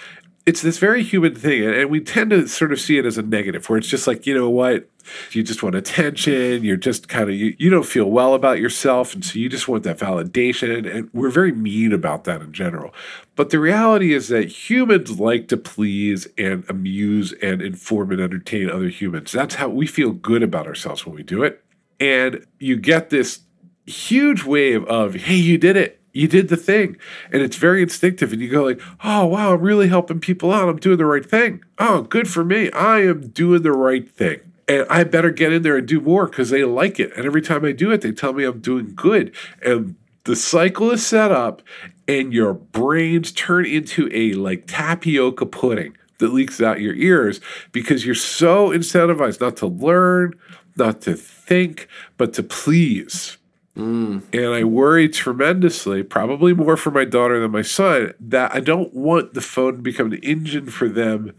It's 0.47 0.63
this 0.63 0.79
very 0.79 1.03
human 1.03 1.35
thing. 1.35 1.65
And 1.65 1.91
we 1.91 2.01
tend 2.01 2.31
to 2.31 2.49
sort 2.49 2.73
of 2.73 2.81
see 2.81 2.99
it 2.99 3.05
as 3.05 3.19
a 3.19 3.23
negative, 3.23 3.69
where 3.69 3.79
it's 3.79 3.89
just 3.89 4.07
like, 4.07 4.27
you 4.27 4.35
know 4.35 4.49
what? 4.49 4.89
You 5.33 5.43
just 5.43 5.63
want 5.63 5.75
attention. 5.75 6.65
You're 6.65 6.77
just 6.77 7.09
kind 7.09 7.29
of, 7.29 7.37
you, 7.37 7.55
you 7.59 7.69
don't 7.69 7.87
feel 7.87 8.11
well 8.11 8.35
about 8.35 8.59
yourself. 8.59 9.15
And 9.15 9.25
so 9.25 9.39
you 9.39 9.49
just 9.49 9.69
want 9.69 9.83
that 9.85 9.99
validation. 9.99 10.91
And 10.91 11.11
we're 11.13 11.31
very 11.31 11.53
mean 11.53 11.93
about 11.93 12.25
that 12.25 12.41
in 12.41 12.53
general. 12.53 12.95
But 13.37 13.51
the 13.51 13.59
reality 13.59 14.15
is 14.15 14.29
that 14.29 14.49
humans 14.49 15.21
like 15.21 15.49
to 15.49 15.57
please 15.57 16.27
and 16.39 16.65
amuse 16.69 17.33
and 17.43 17.61
inform 17.61 18.11
and 18.11 18.21
entertain 18.21 18.71
other 18.71 18.89
humans. 18.89 19.33
That's 19.33 19.57
how 19.57 19.69
we 19.69 19.87
feel 19.87 20.13
good 20.13 20.43
about 20.43 20.67
ourselves 20.67 21.05
when 21.05 21.15
we 21.15 21.23
do 21.23 21.43
it. 21.43 21.63
And 21.99 22.47
you 22.59 22.77
get 22.77 23.11
this 23.11 23.41
huge 23.87 24.45
wave 24.45 24.85
of, 24.87 25.15
hey, 25.15 25.37
you 25.37 25.59
did 25.59 25.77
it 25.77 26.00
you 26.13 26.27
did 26.29 26.49
the 26.49 26.57
thing 26.57 26.97
and 27.33 27.43
it's 27.43 27.57
very 27.57 27.83
instinctive 27.83 28.33
and 28.33 28.41
you 28.41 28.49
go 28.49 28.65
like 28.65 28.81
oh 29.05 29.27
wow 29.27 29.55
i'm 29.55 29.61
really 29.61 29.89
helping 29.89 30.21
people 30.21 30.53
out 30.53 30.69
i'm 30.69 30.79
doing 30.79 30.99
the 30.99 31.07
right 31.07 31.29
thing 31.29 31.63
oh 31.79 32.03
good 32.03 32.29
for 32.29 32.45
me 32.45 32.71
i 32.73 33.01
am 33.01 33.29
doing 33.29 33.63
the 33.63 33.73
right 33.73 34.11
thing 34.11 34.41
and 34.71 34.87
I 34.89 35.03
better 35.03 35.33
get 35.33 35.53
in 35.53 35.63
there 35.63 35.77
and 35.77 35.89
do 35.89 36.01
more 36.01 36.27
because 36.27 36.51
they 36.51 36.63
like 36.63 37.01
it. 37.01 37.13
And 37.17 37.27
every 37.27 37.43
time 37.43 37.65
I 37.65 37.73
do 37.73 37.91
it, 37.91 38.03
they 38.03 38.13
tell 38.13 38.33
me 38.33 38.45
I'm 38.45 38.61
doing 38.61 38.95
good. 38.95 39.35
And 39.65 39.97
the 40.25 40.37
cycle 40.37 40.93
is 40.93 41.05
set 41.05 41.33
up, 41.33 41.61
and 42.07 42.33
your 42.33 42.55
brains 42.55 43.33
turn 43.33 43.67
into 43.67 44.09
a 44.13 44.35
like 44.35 44.65
tapioca 44.69 45.47
pudding 45.47 45.97
that 46.19 46.33
leaks 46.33 46.61
out 46.61 46.81
your 46.81 46.95
ears 46.95 47.41
because 47.73 48.07
you're 48.07 48.15
so 48.15 48.69
incentivized 48.69 49.41
not 49.41 49.57
to 49.57 49.67
learn, 49.67 50.39
not 50.77 51.01
to 51.03 51.15
think, 51.15 51.89
but 52.17 52.33
to 52.35 52.43
please. 52.45 53.39
Mm. 53.81 54.23
And 54.33 54.55
I 54.55 54.65
worry 54.65 55.09
tremendously, 55.09 56.03
probably 56.03 56.53
more 56.55 56.77
for 56.77 56.91
my 56.91 57.05
daughter 57.05 57.41
than 57.41 57.51
my 57.51 57.63
son, 57.63 58.13
that 58.21 58.55
I 58.55 58.61
don't 58.61 58.95
want 58.95 59.35
the 59.35 59.41
phone 59.41 59.77
to 59.77 59.83
become 59.83 60.13
an 60.13 60.19
engine 60.23 60.67
for 60.67 60.89
them 60.89 61.33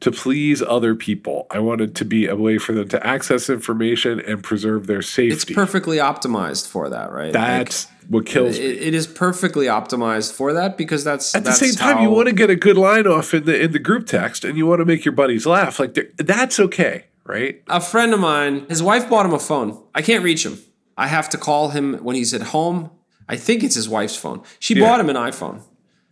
to 0.00 0.12
please 0.12 0.62
other 0.62 0.94
people. 0.94 1.46
I 1.50 1.58
wanted 1.58 1.96
to 1.96 2.04
be 2.04 2.26
a 2.26 2.36
way 2.36 2.58
for 2.58 2.72
them 2.72 2.88
to 2.88 3.04
access 3.04 3.50
information 3.50 4.20
and 4.20 4.44
preserve 4.44 4.86
their 4.86 5.02
safety. 5.02 5.34
It's 5.34 5.44
perfectly 5.44 5.96
optimized 5.96 6.68
for 6.68 6.88
that, 6.88 7.10
right? 7.10 7.32
That's 7.32 7.86
like, 7.86 7.94
what 8.08 8.26
kills 8.26 8.56
it, 8.56 8.62
it 8.62 8.94
is 8.94 9.06
perfectly 9.06 9.66
optimized 9.66 10.32
for 10.32 10.52
that 10.52 10.78
because 10.78 11.04
that's 11.04 11.34
at 11.34 11.44
that's 11.44 11.58
the 11.58 11.66
same 11.66 11.74
time 11.74 11.96
how, 11.96 12.02
you 12.02 12.10
want 12.10 12.28
to 12.28 12.34
get 12.34 12.48
a 12.48 12.56
good 12.56 12.78
line 12.78 13.06
off 13.06 13.34
in 13.34 13.44
the 13.44 13.60
in 13.60 13.72
the 13.72 13.78
group 13.78 14.06
text 14.06 14.44
and 14.44 14.56
you 14.56 14.66
want 14.66 14.78
to 14.78 14.84
make 14.84 15.04
your 15.04 15.12
buddies 15.12 15.46
laugh. 15.46 15.80
Like 15.80 15.98
that's 16.16 16.60
okay, 16.60 17.06
right? 17.24 17.60
A 17.66 17.80
friend 17.80 18.14
of 18.14 18.20
mine, 18.20 18.66
his 18.68 18.82
wife 18.82 19.10
bought 19.10 19.26
him 19.26 19.34
a 19.34 19.38
phone. 19.38 19.82
I 19.94 20.02
can't 20.02 20.22
reach 20.22 20.46
him. 20.46 20.58
I 20.98 21.06
have 21.06 21.30
to 21.30 21.38
call 21.38 21.70
him 21.70 21.94
when 22.04 22.16
he's 22.16 22.34
at 22.34 22.42
home. 22.42 22.90
I 23.28 23.36
think 23.36 23.62
it's 23.62 23.76
his 23.76 23.88
wife's 23.88 24.16
phone. 24.16 24.42
She 24.58 24.74
yeah. 24.74 24.84
bought 24.84 25.00
him 25.00 25.08
an 25.08 25.16
iPhone. 25.16 25.62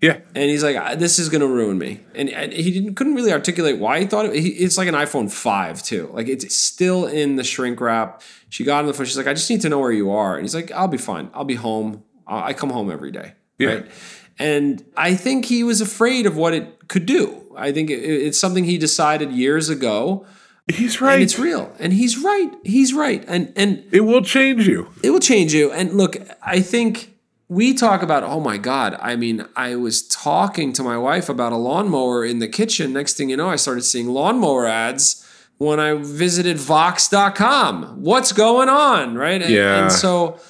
Yeah, 0.00 0.20
and 0.34 0.50
he's 0.50 0.62
like, 0.62 0.76
ah, 0.76 0.94
"This 0.94 1.18
is 1.18 1.30
going 1.30 1.40
to 1.40 1.48
ruin 1.48 1.78
me," 1.78 2.00
and, 2.14 2.28
and 2.28 2.52
he 2.52 2.70
didn't 2.70 2.94
couldn't 2.94 3.14
really 3.14 3.32
articulate 3.32 3.78
why 3.78 3.98
he 4.00 4.06
thought 4.06 4.26
it. 4.26 4.34
He, 4.34 4.50
it's 4.50 4.76
like 4.76 4.88
an 4.88 4.94
iPhone 4.94 5.32
five 5.32 5.82
too. 5.82 6.10
Like 6.12 6.28
it's 6.28 6.54
still 6.54 7.06
in 7.06 7.36
the 7.36 7.44
shrink 7.44 7.80
wrap. 7.80 8.22
She 8.50 8.62
got 8.62 8.80
on 8.80 8.86
the 8.86 8.94
phone. 8.94 9.06
She's 9.06 9.16
like, 9.16 9.26
"I 9.26 9.32
just 9.32 9.48
need 9.48 9.62
to 9.62 9.70
know 9.70 9.78
where 9.78 9.92
you 9.92 10.10
are," 10.10 10.34
and 10.36 10.44
he's 10.44 10.54
like, 10.54 10.70
"I'll 10.70 10.86
be 10.86 10.98
fine. 10.98 11.30
I'll 11.32 11.44
be 11.44 11.54
home. 11.54 12.04
I 12.26 12.52
come 12.52 12.70
home 12.70 12.90
every 12.90 13.10
day." 13.10 13.32
Yeah. 13.58 13.68
Right. 13.68 13.90
And 14.38 14.84
I 14.98 15.14
think 15.14 15.46
he 15.46 15.64
was 15.64 15.80
afraid 15.80 16.26
of 16.26 16.36
what 16.36 16.52
it 16.52 16.88
could 16.88 17.06
do. 17.06 17.42
I 17.56 17.72
think 17.72 17.88
it, 17.88 18.04
it's 18.04 18.38
something 18.38 18.64
he 18.64 18.76
decided 18.76 19.32
years 19.32 19.70
ago. 19.70 20.26
He's 20.68 21.00
right. 21.00 21.14
And 21.14 21.22
it's 21.22 21.38
real. 21.38 21.72
And 21.78 21.92
he's 21.92 22.18
right. 22.18 22.50
He's 22.64 22.92
right. 22.92 23.24
And 23.28 23.52
and 23.56 23.84
it 23.92 24.00
will 24.00 24.22
change 24.22 24.66
you. 24.66 24.90
It 25.02 25.10
will 25.10 25.20
change 25.20 25.54
you. 25.54 25.70
And 25.70 25.94
look, 25.94 26.16
I 26.42 26.60
think 26.60 27.16
we 27.48 27.74
talk 27.74 28.02
about, 28.02 28.24
oh 28.24 28.40
my 28.40 28.56
God. 28.58 28.98
I 29.00 29.14
mean, 29.14 29.46
I 29.54 29.76
was 29.76 30.06
talking 30.08 30.72
to 30.72 30.82
my 30.82 30.98
wife 30.98 31.28
about 31.28 31.52
a 31.52 31.56
lawnmower 31.56 32.24
in 32.24 32.40
the 32.40 32.48
kitchen. 32.48 32.92
Next 32.92 33.16
thing 33.16 33.30
you 33.30 33.36
know, 33.36 33.48
I 33.48 33.56
started 33.56 33.82
seeing 33.82 34.08
lawnmower 34.08 34.66
ads 34.66 35.24
when 35.58 35.78
I 35.78 35.94
visited 35.94 36.58
Vox.com. 36.58 38.02
What's 38.02 38.32
going 38.32 38.68
on? 38.68 39.14
Right. 39.14 39.40
And, 39.40 39.52
yeah. 39.52 39.84
And 39.84 39.92
so 39.92 40.40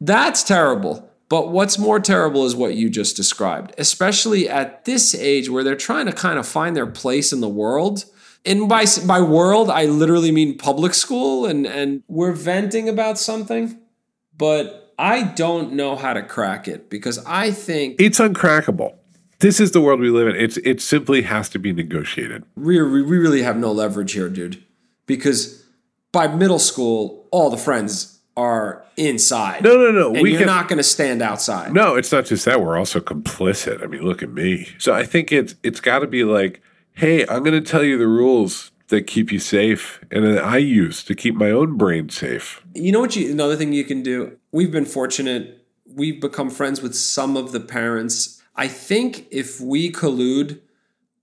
that's 0.00 0.42
terrible. 0.42 1.08
But 1.28 1.50
what's 1.50 1.78
more 1.78 2.00
terrible 2.00 2.44
is 2.44 2.54
what 2.54 2.74
you 2.74 2.90
just 2.90 3.16
described, 3.16 3.74
especially 3.78 4.48
at 4.48 4.84
this 4.84 5.14
age 5.14 5.48
where 5.48 5.64
they're 5.64 5.76
trying 5.76 6.06
to 6.06 6.12
kind 6.12 6.38
of 6.38 6.46
find 6.46 6.76
their 6.76 6.86
place 6.86 7.32
in 7.32 7.40
the 7.40 7.48
world. 7.48 8.04
And 8.44 8.68
by, 8.68 8.86
by 9.06 9.20
world, 9.20 9.70
I 9.70 9.84
literally 9.84 10.32
mean 10.32 10.58
public 10.58 10.94
school, 10.94 11.46
and, 11.46 11.66
and 11.66 12.02
we're 12.08 12.32
venting 12.32 12.88
about 12.88 13.18
something, 13.18 13.78
but 14.36 14.94
I 14.98 15.22
don't 15.22 15.72
know 15.72 15.96
how 15.96 16.12
to 16.12 16.22
crack 16.22 16.68
it 16.68 16.90
because 16.90 17.24
I 17.26 17.50
think 17.50 18.00
it's 18.00 18.18
uncrackable. 18.18 18.94
This 19.38 19.58
is 19.58 19.72
the 19.72 19.80
world 19.80 20.00
we 20.00 20.10
live 20.10 20.28
in. 20.28 20.36
It's 20.36 20.56
it 20.58 20.80
simply 20.80 21.22
has 21.22 21.48
to 21.50 21.58
be 21.58 21.72
negotiated. 21.72 22.44
We 22.54 22.80
we 22.80 23.00
really 23.02 23.42
have 23.42 23.56
no 23.56 23.72
leverage 23.72 24.12
here, 24.12 24.28
dude. 24.28 24.62
Because 25.06 25.64
by 26.12 26.28
middle 26.28 26.60
school, 26.60 27.26
all 27.32 27.50
the 27.50 27.56
friends 27.56 28.20
are 28.36 28.84
inside. 28.96 29.64
No, 29.64 29.76
no, 29.76 29.90
no. 29.90 30.12
And 30.12 30.22
we 30.22 30.30
you're 30.30 30.40
can, 30.40 30.46
not 30.46 30.68
going 30.68 30.76
to 30.76 30.84
stand 30.84 31.22
outside. 31.22 31.72
No, 31.72 31.96
it's 31.96 32.12
not 32.12 32.26
just 32.26 32.44
that. 32.44 32.62
We're 32.62 32.78
also 32.78 33.00
complicit. 33.00 33.82
I 33.82 33.86
mean, 33.86 34.02
look 34.02 34.22
at 34.22 34.30
me. 34.30 34.68
So 34.78 34.94
I 34.94 35.04
think 35.04 35.32
it's 35.32 35.56
it's 35.62 35.80
got 35.80 36.00
to 36.00 36.06
be 36.06 36.22
like, 36.22 36.62
hey, 36.94 37.26
I'm 37.26 37.42
going 37.42 37.62
to 37.62 37.70
tell 37.70 37.84
you 37.84 37.98
the 37.98 38.06
rules 38.06 38.70
that 38.88 39.06
keep 39.06 39.32
you 39.32 39.38
safe 39.38 40.00
and 40.10 40.24
that 40.24 40.44
I 40.44 40.58
use 40.58 41.02
to 41.04 41.14
keep 41.14 41.34
my 41.34 41.50
own 41.50 41.76
brain 41.76 42.08
safe. 42.10 42.62
You 42.74 42.92
know 42.92 43.00
what 43.00 43.16
you 43.16 43.30
another 43.30 43.56
thing 43.56 43.72
you 43.72 43.84
can 43.84 44.02
do? 44.02 44.38
We've 44.50 44.72
been 44.72 44.84
fortunate. 44.84 45.66
We've 45.86 46.20
become 46.20 46.50
friends 46.50 46.82
with 46.82 46.94
some 46.94 47.36
of 47.36 47.52
the 47.52 47.60
parents. 47.60 48.42
I 48.54 48.68
think 48.68 49.26
if 49.30 49.60
we 49.60 49.90
collude 49.90 50.60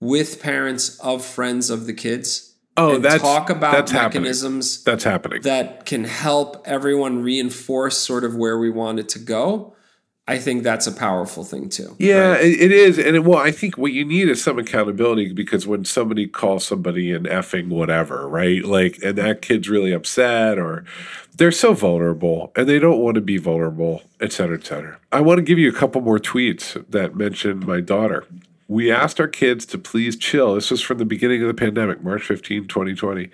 with 0.00 0.42
parents 0.42 0.98
of 1.00 1.24
friends 1.24 1.70
of 1.70 1.86
the 1.86 1.92
kids 1.92 2.50
Oh, 2.76 2.94
and 2.94 3.04
that's 3.04 3.22
talk 3.22 3.50
about 3.50 3.72
that's 3.72 3.90
happening. 3.90 4.22
mechanisms 4.22 4.82
That's 4.84 5.04
happening. 5.04 5.42
that 5.42 5.84
can 5.86 6.04
help 6.04 6.62
everyone 6.64 7.22
reinforce 7.22 7.98
sort 7.98 8.24
of 8.24 8.34
where 8.36 8.58
we 8.58 8.70
want 8.70 8.98
it 8.98 9.08
to 9.10 9.18
go, 9.18 9.74
I 10.30 10.38
think 10.38 10.62
that's 10.62 10.86
a 10.86 10.92
powerful 10.92 11.42
thing 11.42 11.68
too. 11.68 11.96
Yeah, 11.98 12.34
right? 12.34 12.44
it, 12.44 12.70
is, 12.70 12.98
and 12.98 13.16
it, 13.16 13.24
well, 13.24 13.38
I 13.38 13.50
think 13.50 13.76
what 13.76 13.92
you 13.92 14.04
need 14.04 14.28
is 14.28 14.40
some 14.40 14.60
accountability 14.60 15.32
because 15.32 15.66
when 15.66 15.84
somebody 15.84 16.28
calls 16.28 16.64
somebody 16.64 17.12
an 17.12 17.24
effing 17.24 17.68
whatever, 17.68 18.28
right? 18.28 18.64
Like, 18.64 19.00
and 19.02 19.18
that 19.18 19.42
kid's 19.42 19.68
really 19.68 19.92
upset, 19.92 20.56
or 20.56 20.84
they're 21.36 21.50
so 21.50 21.74
vulnerable, 21.74 22.52
and 22.54 22.68
they 22.68 22.78
don't 22.78 23.00
want 23.00 23.16
to 23.16 23.20
be 23.20 23.38
vulnerable, 23.38 24.02
et 24.20 24.32
cetera, 24.32 24.56
et 24.56 24.64
cetera. 24.64 24.98
I 25.10 25.20
want 25.20 25.38
to 25.38 25.42
give 25.42 25.58
you 25.58 25.68
a 25.68 25.74
couple 25.74 26.00
more 26.00 26.20
tweets 26.20 26.82
that 26.90 27.16
mention 27.16 27.66
my 27.66 27.80
daughter. 27.80 28.24
We 28.70 28.92
asked 28.92 29.18
our 29.18 29.26
kids 29.26 29.66
to 29.66 29.78
please 29.78 30.16
chill. 30.16 30.54
This 30.54 30.70
was 30.70 30.80
from 30.80 30.98
the 30.98 31.04
beginning 31.04 31.42
of 31.42 31.48
the 31.48 31.54
pandemic, 31.54 32.04
March 32.04 32.22
15, 32.22 32.68
2020, 32.68 33.28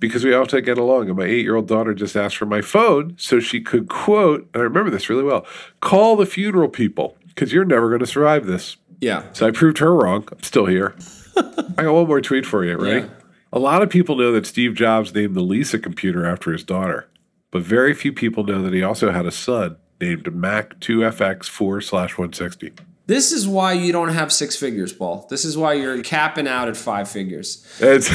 because 0.00 0.24
we 0.24 0.32
all 0.32 0.40
have 0.40 0.48
to 0.48 0.62
get 0.62 0.78
along. 0.78 1.08
And 1.08 1.18
my 1.18 1.26
eight 1.26 1.42
year 1.42 1.56
old 1.56 1.68
daughter 1.68 1.92
just 1.92 2.16
asked 2.16 2.38
for 2.38 2.46
my 2.46 2.62
phone 2.62 3.14
so 3.18 3.38
she 3.38 3.60
could 3.60 3.90
quote, 3.90 4.48
and 4.54 4.62
I 4.62 4.64
remember 4.64 4.90
this 4.90 5.10
really 5.10 5.24
well 5.24 5.44
call 5.82 6.16
the 6.16 6.24
funeral 6.24 6.70
people 6.70 7.18
because 7.26 7.52
you're 7.52 7.66
never 7.66 7.88
going 7.88 8.00
to 8.00 8.06
survive 8.06 8.46
this. 8.46 8.78
yeah. 9.02 9.24
So 9.34 9.46
I 9.46 9.50
proved 9.50 9.76
her 9.76 9.94
wrong. 9.94 10.26
I'm 10.32 10.42
still 10.42 10.64
here. 10.64 10.96
I 11.36 11.82
got 11.82 11.92
one 11.92 12.06
more 12.06 12.22
tweet 12.22 12.46
for 12.46 12.64
you, 12.64 12.78
right? 12.78 13.04
Yeah. 13.04 13.10
A 13.52 13.58
lot 13.58 13.82
of 13.82 13.90
people 13.90 14.16
know 14.16 14.32
that 14.32 14.46
Steve 14.46 14.74
Jobs 14.74 15.14
named 15.14 15.36
the 15.36 15.42
Lisa 15.42 15.78
computer 15.78 16.24
after 16.24 16.50
his 16.50 16.64
daughter, 16.64 17.10
but 17.50 17.60
very 17.60 17.92
few 17.92 18.14
people 18.14 18.42
know 18.42 18.62
that 18.62 18.72
he 18.72 18.82
also 18.82 19.12
had 19.12 19.26
a 19.26 19.32
son 19.32 19.76
named 20.00 20.32
Mac 20.32 20.80
2FX 20.80 21.44
4 21.44 21.82
slash 21.82 22.16
160. 22.16 22.72
This 23.08 23.32
is 23.32 23.48
why 23.48 23.72
you 23.72 23.90
don't 23.90 24.10
have 24.10 24.30
six 24.32 24.54
figures, 24.54 24.92
Paul. 24.92 25.26
This 25.30 25.44
is 25.44 25.56
why 25.56 25.72
you're 25.72 26.02
capping 26.02 26.46
out 26.46 26.68
at 26.68 26.76
five 26.76 27.08
figures. 27.08 27.66
It's, 27.80 28.10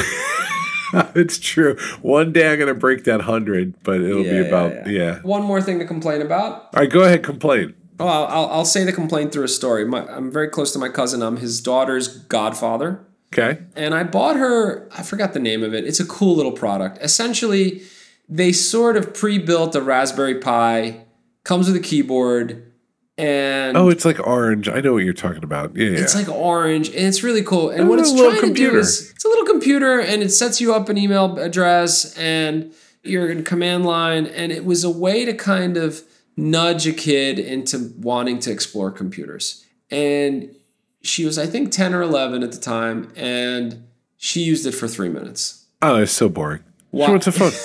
it's 1.16 1.38
true. 1.38 1.76
One 2.00 2.32
day 2.32 2.50
I'm 2.52 2.58
going 2.58 2.68
to 2.72 2.78
break 2.78 3.02
that 3.04 3.18
100, 3.18 3.82
but 3.82 4.00
it'll 4.00 4.24
Yeah, 4.24 4.42
be 4.42 4.48
about, 4.48 4.72
yeah. 4.72 4.88
yeah. 4.88 5.18
One 5.22 5.42
more 5.42 5.60
thing 5.60 5.80
to 5.80 5.84
complain 5.84 6.22
about. 6.22 6.52
All 6.52 6.68
right, 6.76 6.88
go 6.90 7.02
ahead, 7.02 7.24
complain. 7.24 7.74
Oh, 7.98 8.06
I'll, 8.06 8.24
I'll, 8.26 8.46
I'll 8.50 8.64
say 8.64 8.84
the 8.84 8.92
complaint 8.92 9.32
through 9.32 9.44
a 9.44 9.48
story. 9.48 9.84
My, 9.84 10.06
I'm 10.06 10.30
very 10.30 10.48
close 10.48 10.72
to 10.72 10.78
my 10.78 10.88
cousin. 10.88 11.22
I'm 11.22 11.38
his 11.38 11.60
daughter's 11.60 12.08
godfather. 12.08 13.04
Okay. 13.32 13.62
And 13.74 13.94
I 13.94 14.04
bought 14.04 14.36
her, 14.36 14.88
I 14.96 15.02
forgot 15.02 15.32
the 15.32 15.40
name 15.40 15.64
of 15.64 15.74
it. 15.74 15.84
It's 15.84 15.98
a 16.00 16.06
cool 16.06 16.36
little 16.36 16.52
product. 16.52 16.98
Essentially, 17.02 17.82
they 18.28 18.52
sort 18.52 18.96
of 18.96 19.12
pre 19.12 19.38
built 19.38 19.74
a 19.74 19.80
Raspberry 19.80 20.36
Pi, 20.38 21.04
comes 21.42 21.66
with 21.66 21.74
a 21.76 21.80
keyboard, 21.80 22.70
and 23.16 23.76
Oh, 23.76 23.88
it's 23.90 24.04
like 24.04 24.18
orange. 24.26 24.68
I 24.68 24.80
know 24.80 24.94
what 24.94 25.04
you're 25.04 25.12
talking 25.12 25.44
about. 25.44 25.76
Yeah. 25.76 25.88
It's 25.90 26.14
like 26.14 26.28
orange, 26.28 26.88
and 26.88 27.06
it's 27.06 27.22
really 27.22 27.42
cool. 27.42 27.70
And 27.70 27.88
what 27.88 27.98
it's 27.98 28.12
trying 28.12 28.40
to 28.40 28.52
do 28.52 28.76
is 28.76 29.10
it's 29.10 29.24
a 29.24 29.28
little 29.28 29.46
computer, 29.46 30.00
and 30.00 30.22
it 30.22 30.30
sets 30.30 30.60
you 30.60 30.74
up 30.74 30.88
an 30.88 30.98
email 30.98 31.38
address 31.38 32.16
and 32.18 32.72
your 33.02 33.42
command 33.42 33.84
line, 33.84 34.26
and 34.26 34.50
it 34.50 34.64
was 34.64 34.82
a 34.84 34.90
way 34.90 35.24
to 35.24 35.34
kind 35.34 35.76
of 35.76 36.02
nudge 36.36 36.86
a 36.86 36.92
kid 36.92 37.38
into 37.38 37.92
wanting 37.98 38.38
to 38.40 38.50
explore 38.50 38.90
computers. 38.90 39.64
And 39.90 40.54
she 41.02 41.24
was, 41.24 41.38
I 41.38 41.46
think, 41.46 41.70
ten 41.70 41.94
or 41.94 42.02
eleven 42.02 42.42
at 42.42 42.50
the 42.52 42.58
time, 42.60 43.12
and 43.14 43.86
she 44.16 44.40
used 44.40 44.66
it 44.66 44.72
for 44.72 44.88
three 44.88 45.08
minutes. 45.10 45.66
oh, 45.82 45.96
it's 46.02 46.12
so 46.12 46.28
boring. 46.28 46.64
Wow. 46.90 47.06
She 47.06 47.10
wants 47.12 47.26
a 47.28 47.32
phone. 47.32 47.52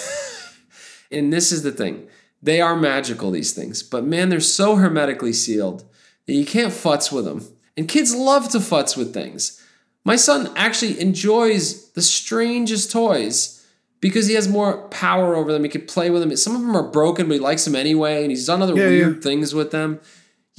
And 1.12 1.33
this 1.33 1.51
is 1.51 1.63
the 1.63 1.71
thing. 1.71 2.07
They 2.41 2.62
are 2.62 2.75
magical, 2.75 3.32
these 3.32 3.54
things. 3.54 3.84
But 3.84 4.06
man, 4.06 4.30
they're 4.30 4.39
so 4.39 4.75
hermetically 4.78 5.34
sealed 5.34 5.84
that 6.25 6.34
you 6.34 6.45
can't 6.45 6.73
futz 6.73 7.12
with 7.12 7.25
them. 7.25 7.43
And 7.75 7.88
kids 7.88 8.15
love 8.15 8.49
to 8.49 8.60
futz 8.60 8.95
with 8.97 9.13
things. 9.13 9.62
My 10.06 10.15
son 10.15 10.49
actually 10.56 10.99
enjoys 10.99 11.91
the 11.91 12.02
strangest 12.02 12.91
toys 12.91 13.65
because 14.02 14.28
he 14.28 14.34
has 14.36 14.47
more 14.47 14.88
power 14.88 15.36
over 15.36 15.52
them. 15.52 15.63
He 15.63 15.69
can 15.69 15.86
play 15.86 16.10
with 16.10 16.21
them. 16.21 16.36
Some 16.38 16.56
of 16.56 16.62
them 16.62 16.75
are 16.75 16.89
broken, 16.89 17.28
but 17.28 17.34
he 17.34 17.39
likes 17.39 17.65
them 17.65 17.75
anyway. 17.75 18.21
And 18.21 18.32
he's 18.32 18.47
done 18.47 18.62
other 18.62 18.75
Yeah, 18.75 18.88
weird 18.88 19.15
yeah. 19.15 19.21
things 19.21 19.54
with 19.54 19.71
them. 19.71 19.99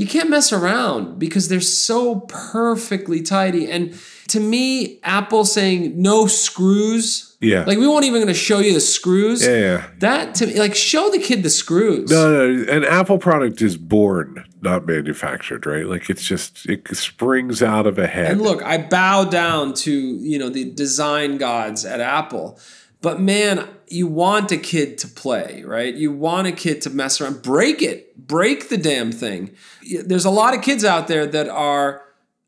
You 0.00 0.06
can't 0.06 0.30
mess 0.30 0.50
around 0.50 1.18
because 1.18 1.48
they're 1.48 1.60
so 1.60 2.20
perfectly 2.20 3.20
tidy. 3.20 3.70
And 3.70 3.94
to 4.28 4.40
me, 4.40 4.98
Apple 5.02 5.44
saying 5.44 6.00
no 6.00 6.26
screws, 6.26 7.36
Yeah. 7.40 7.64
like 7.64 7.76
we 7.78 7.86
won't 7.86 8.04
even 8.06 8.20
going 8.22 8.28
to 8.28 8.34
show 8.34 8.60
you 8.60 8.72
the 8.72 8.80
screws. 8.80 9.44
yeah, 9.44 9.56
yeah. 9.56 9.86
That 9.98 10.34
to 10.36 10.46
me, 10.46 10.58
like, 10.58 10.74
show 10.74 11.10
the 11.10 11.18
kid 11.18 11.42
the 11.42 11.50
screws. 11.50 12.10
No, 12.10 12.30
no, 12.32 12.72
an 12.72 12.84
Apple 12.84 13.18
product 13.18 13.60
is 13.60 13.76
born, 13.76 14.44
not 14.62 14.86
manufactured, 14.86 15.66
right? 15.66 15.86
Like 15.86 16.08
it's 16.08 16.22
just 16.24 16.66
it 16.66 16.88
springs 16.96 17.62
out 17.62 17.86
of 17.86 17.98
a 17.98 18.06
head. 18.06 18.30
And 18.32 18.40
look, 18.42 18.62
I 18.62 18.78
bow 18.78 19.24
down 19.24 19.74
to 19.84 19.92
you 19.92 20.38
know 20.38 20.48
the 20.48 20.70
design 20.70 21.36
gods 21.38 21.84
at 21.84 22.00
Apple, 22.00 22.58
but 23.02 23.20
man, 23.20 23.66
you 23.88 24.06
want 24.06 24.52
a 24.52 24.56
kid 24.56 24.98
to 24.98 25.08
play, 25.08 25.62
right? 25.64 25.94
You 25.94 26.12
want 26.12 26.46
a 26.46 26.52
kid 26.52 26.82
to 26.82 26.90
mess 26.90 27.20
around, 27.20 27.42
break 27.42 27.82
it, 27.82 28.16
break 28.16 28.68
the 28.68 28.76
damn 28.76 29.10
thing. 29.10 29.54
There's 30.04 30.24
a 30.24 30.30
lot 30.30 30.54
of 30.54 30.62
kids 30.62 30.84
out 30.84 31.08
there 31.08 31.26
that 31.26 31.48
are 31.48 32.02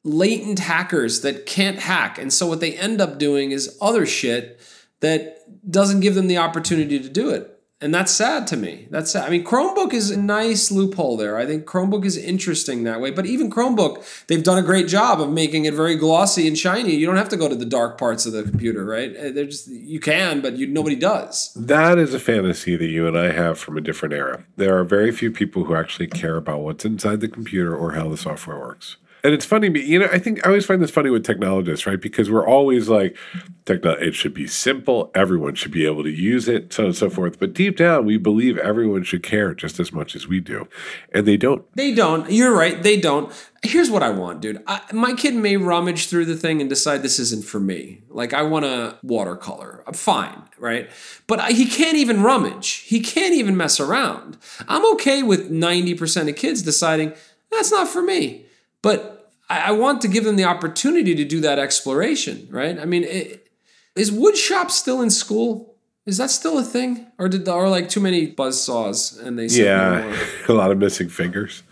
latent 0.05 0.59
hackers 0.59 1.21
that 1.23 1.47
can't 1.47 1.79
hack, 1.79 2.19
and 2.19 2.33
so 2.33 2.47
what 2.47 2.61
they 2.61 2.77
end 2.77 3.01
up 3.01 3.19
doing 3.19 3.51
is 3.51 3.77
other 3.81 4.05
shit 4.07 4.61
that 5.01 5.39
doesn't 5.71 6.01
give 6.01 6.15
them 6.15 6.29
the 6.29 6.39
opportunity 6.39 6.99
to 6.99 7.09
do 7.09 7.31
it. 7.31 7.62
And 7.83 7.93
that's 7.93 8.13
sad 8.13 8.47
to 8.47 8.57
me. 8.57 8.87
That's 8.91 9.11
sad. 9.11 9.27
I 9.27 9.31
mean, 9.31 9.45
Chromebook 9.45 9.93
is 9.93 10.13
a 10.13 10.17
nice 10.17 10.71
loophole 10.71 11.17
there. 11.17 11.37
I 11.37 11.45
think 11.45 11.65
Chromebook 11.65 12.05
is 12.05 12.17
interesting 12.17 12.85
that 12.85 13.01
way. 13.01 13.11
But 13.11 13.27
even 13.27 13.51
Chromebook, 13.51 14.27
they've 14.29 14.43
done 14.43 14.57
a 14.57 14.63
great 14.63 14.87
job 14.87 15.21
of 15.21 15.31
making 15.31 15.65
it 15.65 15.75
very 15.75 15.97
glossy 15.97 16.47
and 16.47 16.57
shiny. 16.57 16.95
You 16.95 17.07
don't 17.07 17.17
have 17.17 17.29
to 17.31 17.37
go 17.37 17.49
to 17.49 17.57
the 17.57 17.67
dark 17.67 17.99
parts 17.99 18.25
of 18.25 18.33
the 18.33 18.45
computer, 18.45 18.85
right? 18.85 19.15
Uh, 19.17 19.31
They're 19.33 19.47
just 19.47 19.67
you 19.67 19.99
can, 19.99 20.41
but 20.41 20.57
you, 20.57 20.69
nobody 20.69 20.95
does. 20.95 21.53
that 21.55 21.99
is 21.99 22.15
a 22.15 22.21
fantasy 22.21 22.77
that 22.77 22.87
you 22.87 23.09
and 23.09 23.19
I 23.19 23.33
have 23.33 23.59
from 23.59 23.77
a 23.77 23.81
different 23.81 24.15
era. 24.15 24.45
There 24.57 24.79
are 24.79 24.85
very 24.85 25.11
few 25.11 25.33
people 25.33 25.65
who 25.65 25.75
actually 25.75 26.07
care 26.07 26.37
about 26.37 26.61
what's 26.61 26.85
inside 26.85 27.21
the 27.21 27.29
computer 27.29 27.75
or 27.77 27.93
how 27.93 28.09
the 28.09 28.17
software 28.17 28.61
works. 28.61 28.97
And 29.25 29.33
it's 29.33 29.45
funny, 29.45 29.69
you 29.81 30.01
know, 30.01 30.09
I 30.11 30.19
think 30.19 30.45
I 30.45 30.49
always 30.49 30.67
find 30.67 30.83
this 30.83 30.91
funny 30.91 31.09
with 31.09 31.25
technologists, 31.25 31.87
right? 31.87 32.01
Because 32.01 32.29
we're 32.29 32.47
always 32.47 32.89
like, 32.89 33.17
techno- 33.67 33.93
it 33.93 34.15
should 34.17 34.35
be 34.35 34.49
simple, 34.49 35.13
everyone 35.15 35.55
should 35.55 35.71
be 35.71 35.87
able 35.87 36.03
to 36.03 36.11
use 36.11 36.49
it, 36.49 36.73
so 36.73 36.83
on 36.83 36.87
and 36.89 36.97
so 36.97 37.09
forth. 37.09 37.39
But 37.39 37.53
deep 37.53 37.77
down, 37.77 38.05
we 38.05 38.17
believe 38.17 38.59
everyone 38.59 39.05
should 39.05 39.23
care 39.23 39.55
just 39.55 39.79
as 39.79 39.93
much 39.93 40.17
as 40.17 40.27
we 40.27 40.41
do. 40.41 40.67
And 41.15 41.25
they 41.25 41.37
don't. 41.37 41.65
They 41.77 41.95
don't. 41.95 42.31
You're 42.33 42.55
right. 42.55 42.83
They 42.83 43.01
don't. 43.01 43.33
Here's 43.63 43.91
what 43.91 44.03
I 44.03 44.11
want, 44.11 44.41
dude. 44.41 44.61
I, 44.67 44.81
my 44.93 45.15
kid 45.15 45.37
may 45.37 45.57
rummage 45.57 46.09
through 46.09 46.25
the 46.25 46.37
thing 46.37 46.61
and 46.61 46.69
decide 46.69 47.03
this 47.03 47.21
isn't 47.21 47.45
for 47.45 47.61
me. 47.61 48.03
Like 48.09 48.35
I 48.35 48.43
want 48.43 48.65
a 48.65 48.99
watercolor. 49.05 49.85
I'm 49.87 49.95
fine, 49.95 50.43
right? 50.59 50.91
But 51.29 51.39
I, 51.39 51.53
he 51.53 51.67
can't 51.67 51.97
even 51.97 52.25
rummage. 52.25 52.69
He 52.69 52.99
can't 52.99 53.35
even 53.35 53.57
mess 53.57 53.79
around. 53.79 54.37
I'm 54.67 54.85
okay 54.95 55.23
with 55.23 55.49
90% 55.49 56.29
of 56.29 56.35
kids 56.35 56.61
deciding 56.61 57.15
that's 57.53 57.71
not 57.71 57.87
for 57.87 58.03
me. 58.03 58.47
But 58.83 59.31
I, 59.49 59.69
I 59.69 59.71
want 59.73 60.01
to 60.03 60.09
give 60.09 60.25
them 60.25 60.37
the 60.37 60.45
opportunity 60.45 61.15
to 61.15 61.25
do 61.25 61.41
that 61.41 61.59
exploration, 61.59 62.49
right? 62.51 62.79
I 62.79 62.85
mean, 62.85 63.05
it, 63.05 63.47
is 63.95 64.11
woodshop 64.11 64.71
still 64.71 65.01
in 65.01 65.11
school? 65.11 65.69
Is 66.05 66.17
that 66.17 66.31
still 66.31 66.59
a 66.59 66.65
thing, 66.65 67.07
or 67.17 67.29
did 67.29 67.49
or 67.49 67.69
like 67.69 67.89
too 67.89 68.01
many 68.01 68.27
buzz 68.27 68.61
saws 68.61 69.17
and 69.17 69.39
they? 69.39 69.47
Yeah, 69.47 70.17
a 70.49 70.53
lot 70.53 70.73
of 70.73 70.79
missing 70.79 71.09
fingers. 71.09 71.63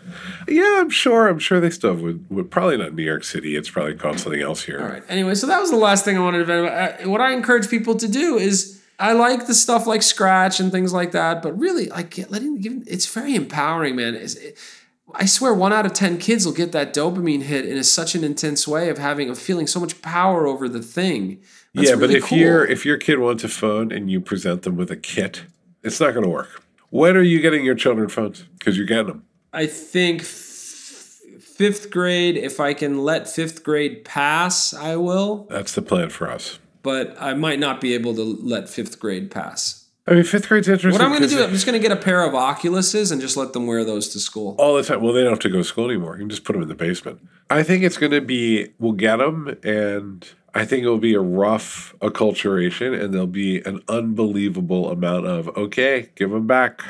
Yeah, 0.47 0.77
I'm 0.79 0.89
sure. 0.89 1.27
I'm 1.27 1.39
sure 1.39 1.59
they 1.59 1.69
still 1.69 1.95
would. 1.95 2.29
would 2.29 2.49
probably 2.49 2.77
not 2.77 2.93
New 2.93 3.03
York 3.03 3.25
City. 3.25 3.57
It's 3.57 3.69
probably 3.69 3.95
called 3.95 4.21
something 4.21 4.41
else 4.41 4.63
here. 4.63 4.79
All 4.79 4.87
right. 4.87 5.03
Anyway, 5.09 5.35
so 5.35 5.47
that 5.47 5.59
was 5.59 5.69
the 5.69 5.75
last 5.75 6.05
thing 6.05 6.17
I 6.17 6.21
wanted 6.21 6.37
to 6.37 6.45
vent 6.45 6.65
about. 6.65 7.07
What 7.07 7.19
I 7.19 7.33
encourage 7.33 7.69
people 7.69 7.95
to 7.95 8.07
do 8.07 8.37
is 8.37 8.81
I 8.97 9.11
like 9.11 9.47
the 9.47 9.53
stuff 9.53 9.85
like 9.85 10.01
Scratch 10.01 10.61
and 10.61 10.71
things 10.71 10.93
like 10.93 11.11
that, 11.11 11.41
but 11.41 11.59
really, 11.59 11.89
like 11.89 12.17
letting 12.29 12.61
give 12.61 12.83
it's 12.87 13.07
very 13.07 13.35
empowering, 13.35 13.97
man. 13.97 14.15
It's, 14.15 14.35
it, 14.35 14.57
I 15.15 15.25
swear, 15.25 15.53
one 15.53 15.73
out 15.73 15.85
of 15.85 15.93
ten 15.93 16.17
kids 16.17 16.45
will 16.45 16.53
get 16.53 16.71
that 16.71 16.93
dopamine 16.93 17.43
hit 17.43 17.65
in 17.65 17.77
a, 17.77 17.83
such 17.83 18.15
an 18.15 18.23
intense 18.23 18.67
way 18.67 18.89
of 18.89 18.97
having 18.97 19.29
of 19.29 19.37
feeling 19.37 19.67
so 19.67 19.79
much 19.79 20.01
power 20.01 20.47
over 20.47 20.67
the 20.67 20.81
thing. 20.81 21.41
That's 21.73 21.89
yeah, 21.89 21.95
but 21.95 22.11
if 22.11 22.25
cool. 22.25 22.37
your 22.37 22.65
if 22.65 22.85
your 22.85 22.97
kid 22.97 23.19
wants 23.19 23.43
a 23.43 23.49
phone 23.49 23.91
and 23.91 24.11
you 24.11 24.21
present 24.21 24.63
them 24.63 24.75
with 24.75 24.91
a 24.91 24.97
kit, 24.97 25.43
it's 25.83 25.99
not 25.99 26.13
going 26.13 26.23
to 26.23 26.29
work. 26.29 26.63
When 26.89 27.15
are 27.15 27.21
you 27.21 27.39
getting 27.39 27.63
your 27.63 27.75
children 27.75 28.09
phones? 28.09 28.43
Because 28.59 28.77
you're 28.77 28.85
getting 28.85 29.07
them. 29.07 29.25
I 29.53 29.65
think 29.65 30.21
f- 30.21 30.27
fifth 30.27 31.89
grade, 31.89 32.37
if 32.37 32.59
I 32.59 32.73
can 32.73 33.03
let 33.03 33.29
fifth 33.29 33.63
grade 33.63 34.03
pass, 34.03 34.73
I 34.73 34.97
will. 34.97 35.47
That's 35.49 35.73
the 35.73 35.81
plan 35.81 36.09
for 36.09 36.29
us. 36.29 36.59
But 36.83 37.15
I 37.19 37.33
might 37.33 37.59
not 37.59 37.79
be 37.79 37.93
able 37.93 38.15
to 38.15 38.23
let 38.23 38.67
fifth 38.69 38.99
grade 38.99 39.31
pass. 39.31 39.80
I 40.11 40.15
mean, 40.15 40.23
fifth 40.25 40.49
grade's 40.49 40.67
interesting. 40.67 40.91
What 40.91 41.01
I'm 41.01 41.17
going 41.17 41.21
to 41.21 41.33
do, 41.33 41.41
I'm 41.41 41.51
just 41.51 41.65
going 41.65 41.81
to 41.81 41.87
get 41.87 41.97
a 41.97 42.01
pair 42.01 42.25
of 42.25 42.33
Oculuses 42.33 43.13
and 43.13 43.21
just 43.21 43.37
let 43.37 43.53
them 43.53 43.65
wear 43.65 43.85
those 43.85 44.09
to 44.09 44.19
school. 44.19 44.57
all 44.59 44.75
the 44.75 44.83
time. 44.83 45.01
Well, 45.01 45.13
they 45.13 45.21
don't 45.21 45.29
have 45.29 45.39
to 45.39 45.49
go 45.49 45.59
to 45.59 45.63
school 45.63 45.85
anymore. 45.89 46.15
You 46.15 46.23
can 46.23 46.29
just 46.29 46.43
put 46.43 46.51
them 46.51 46.61
in 46.61 46.67
the 46.67 46.75
basement. 46.75 47.25
I 47.49 47.63
think 47.63 47.83
it's 47.83 47.97
going 47.97 48.11
to 48.11 48.19
be. 48.19 48.73
We'll 48.77 48.91
get 48.91 49.19
them, 49.19 49.57
and 49.63 50.27
I 50.53 50.65
think 50.65 50.83
it 50.83 50.89
will 50.89 50.97
be 50.97 51.13
a 51.13 51.21
rough 51.21 51.95
acculturation, 52.01 52.99
and 53.01 53.13
there'll 53.13 53.25
be 53.25 53.61
an 53.61 53.83
unbelievable 53.87 54.91
amount 54.91 55.27
of 55.27 55.47
okay, 55.55 56.09
give 56.15 56.31
them 56.31 56.45
back. 56.45 56.81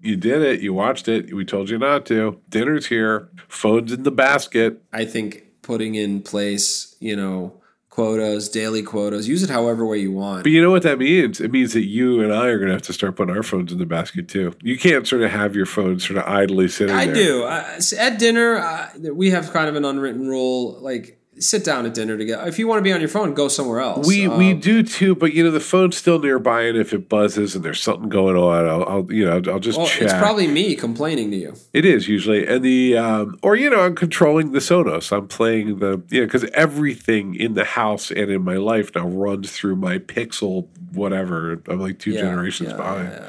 You 0.00 0.16
did 0.16 0.42
it. 0.42 0.60
You 0.60 0.74
watched 0.74 1.06
it. 1.06 1.32
We 1.32 1.44
told 1.44 1.70
you 1.70 1.78
not 1.78 2.06
to. 2.06 2.40
Dinner's 2.48 2.86
here. 2.86 3.28
Phone's 3.46 3.92
in 3.92 4.02
the 4.02 4.10
basket. 4.10 4.82
I 4.92 5.04
think 5.04 5.44
putting 5.62 5.94
in 5.94 6.22
place, 6.22 6.96
you 6.98 7.14
know, 7.14 7.60
quotas, 7.98 8.48
daily 8.48 8.80
quotas, 8.80 9.26
use 9.26 9.42
it 9.42 9.50
however 9.50 9.84
way 9.84 9.98
you 9.98 10.12
want. 10.12 10.44
But 10.44 10.52
you 10.52 10.62
know 10.62 10.70
what 10.70 10.84
that 10.84 11.00
means? 11.00 11.40
It 11.40 11.50
means 11.50 11.72
that 11.72 11.84
you 11.84 12.20
and 12.20 12.32
I 12.32 12.46
are 12.46 12.56
going 12.56 12.68
to 12.68 12.74
have 12.74 12.82
to 12.82 12.92
start 12.92 13.16
putting 13.16 13.34
our 13.34 13.42
phones 13.42 13.72
in 13.72 13.78
the 13.78 13.86
basket 13.86 14.28
too. 14.28 14.54
You 14.62 14.78
can't 14.78 15.04
sort 15.04 15.22
of 15.22 15.32
have 15.32 15.56
your 15.56 15.66
phone 15.66 15.98
sort 15.98 16.16
of 16.18 16.24
idly 16.26 16.68
sitting 16.68 16.94
I 16.94 17.06
there. 17.06 17.14
do. 17.16 17.42
Uh, 17.42 17.80
at 17.98 18.20
dinner, 18.20 18.92
we 19.12 19.30
have 19.30 19.52
kind 19.52 19.68
of 19.68 19.74
an 19.74 19.84
unwritten 19.84 20.28
rule 20.28 20.78
like 20.80 21.17
sit 21.40 21.64
down 21.64 21.86
at 21.86 21.94
dinner 21.94 22.16
together. 22.16 22.46
If 22.48 22.58
you 22.58 22.66
want 22.68 22.78
to 22.78 22.82
be 22.82 22.92
on 22.92 23.00
your 23.00 23.08
phone, 23.08 23.34
go 23.34 23.48
somewhere 23.48 23.80
else. 23.80 24.06
We 24.06 24.28
we 24.28 24.52
Um, 24.52 24.60
do 24.60 24.82
too, 24.82 25.14
but 25.14 25.32
you 25.32 25.42
know 25.44 25.50
the 25.50 25.60
phone's 25.60 25.96
still 25.96 26.18
nearby, 26.18 26.62
and 26.62 26.76
if 26.78 26.92
it 26.92 27.08
buzzes 27.08 27.54
and 27.54 27.64
there's 27.64 27.80
something 27.80 28.08
going 28.08 28.36
on, 28.36 28.66
I'll, 28.66 28.84
I'll 28.88 29.12
you 29.12 29.24
know 29.24 29.40
I'll 29.52 29.58
just 29.60 29.78
well, 29.78 29.86
check. 29.86 30.02
it's 30.02 30.12
probably 30.14 30.46
me 30.46 30.74
complaining 30.76 31.30
to 31.30 31.36
you. 31.36 31.54
It 31.72 31.84
is 31.84 32.08
usually, 32.08 32.46
and 32.46 32.64
the 32.64 32.96
um, 32.96 33.38
or 33.42 33.56
you 33.56 33.70
know 33.70 33.80
I'm 33.80 33.94
controlling 33.94 34.52
the 34.52 34.58
Sonos. 34.60 35.10
I'm 35.16 35.28
playing 35.28 35.78
the 35.78 36.02
you 36.10 36.20
know 36.20 36.26
because 36.26 36.44
everything 36.54 37.34
in 37.34 37.54
the 37.54 37.64
house 37.64 38.10
and 38.10 38.30
in 38.30 38.42
my 38.44 38.56
life 38.56 38.94
now 38.94 39.06
runs 39.06 39.52
through 39.52 39.76
my 39.76 39.98
Pixel 39.98 40.68
whatever. 40.92 41.62
I'm 41.68 41.80
like 41.80 41.98
two 41.98 42.12
Yeah, 42.12 42.22
generations 42.22 42.70
yeah, 42.70 42.76
behind. 42.76 43.08
yeah. 43.12 43.26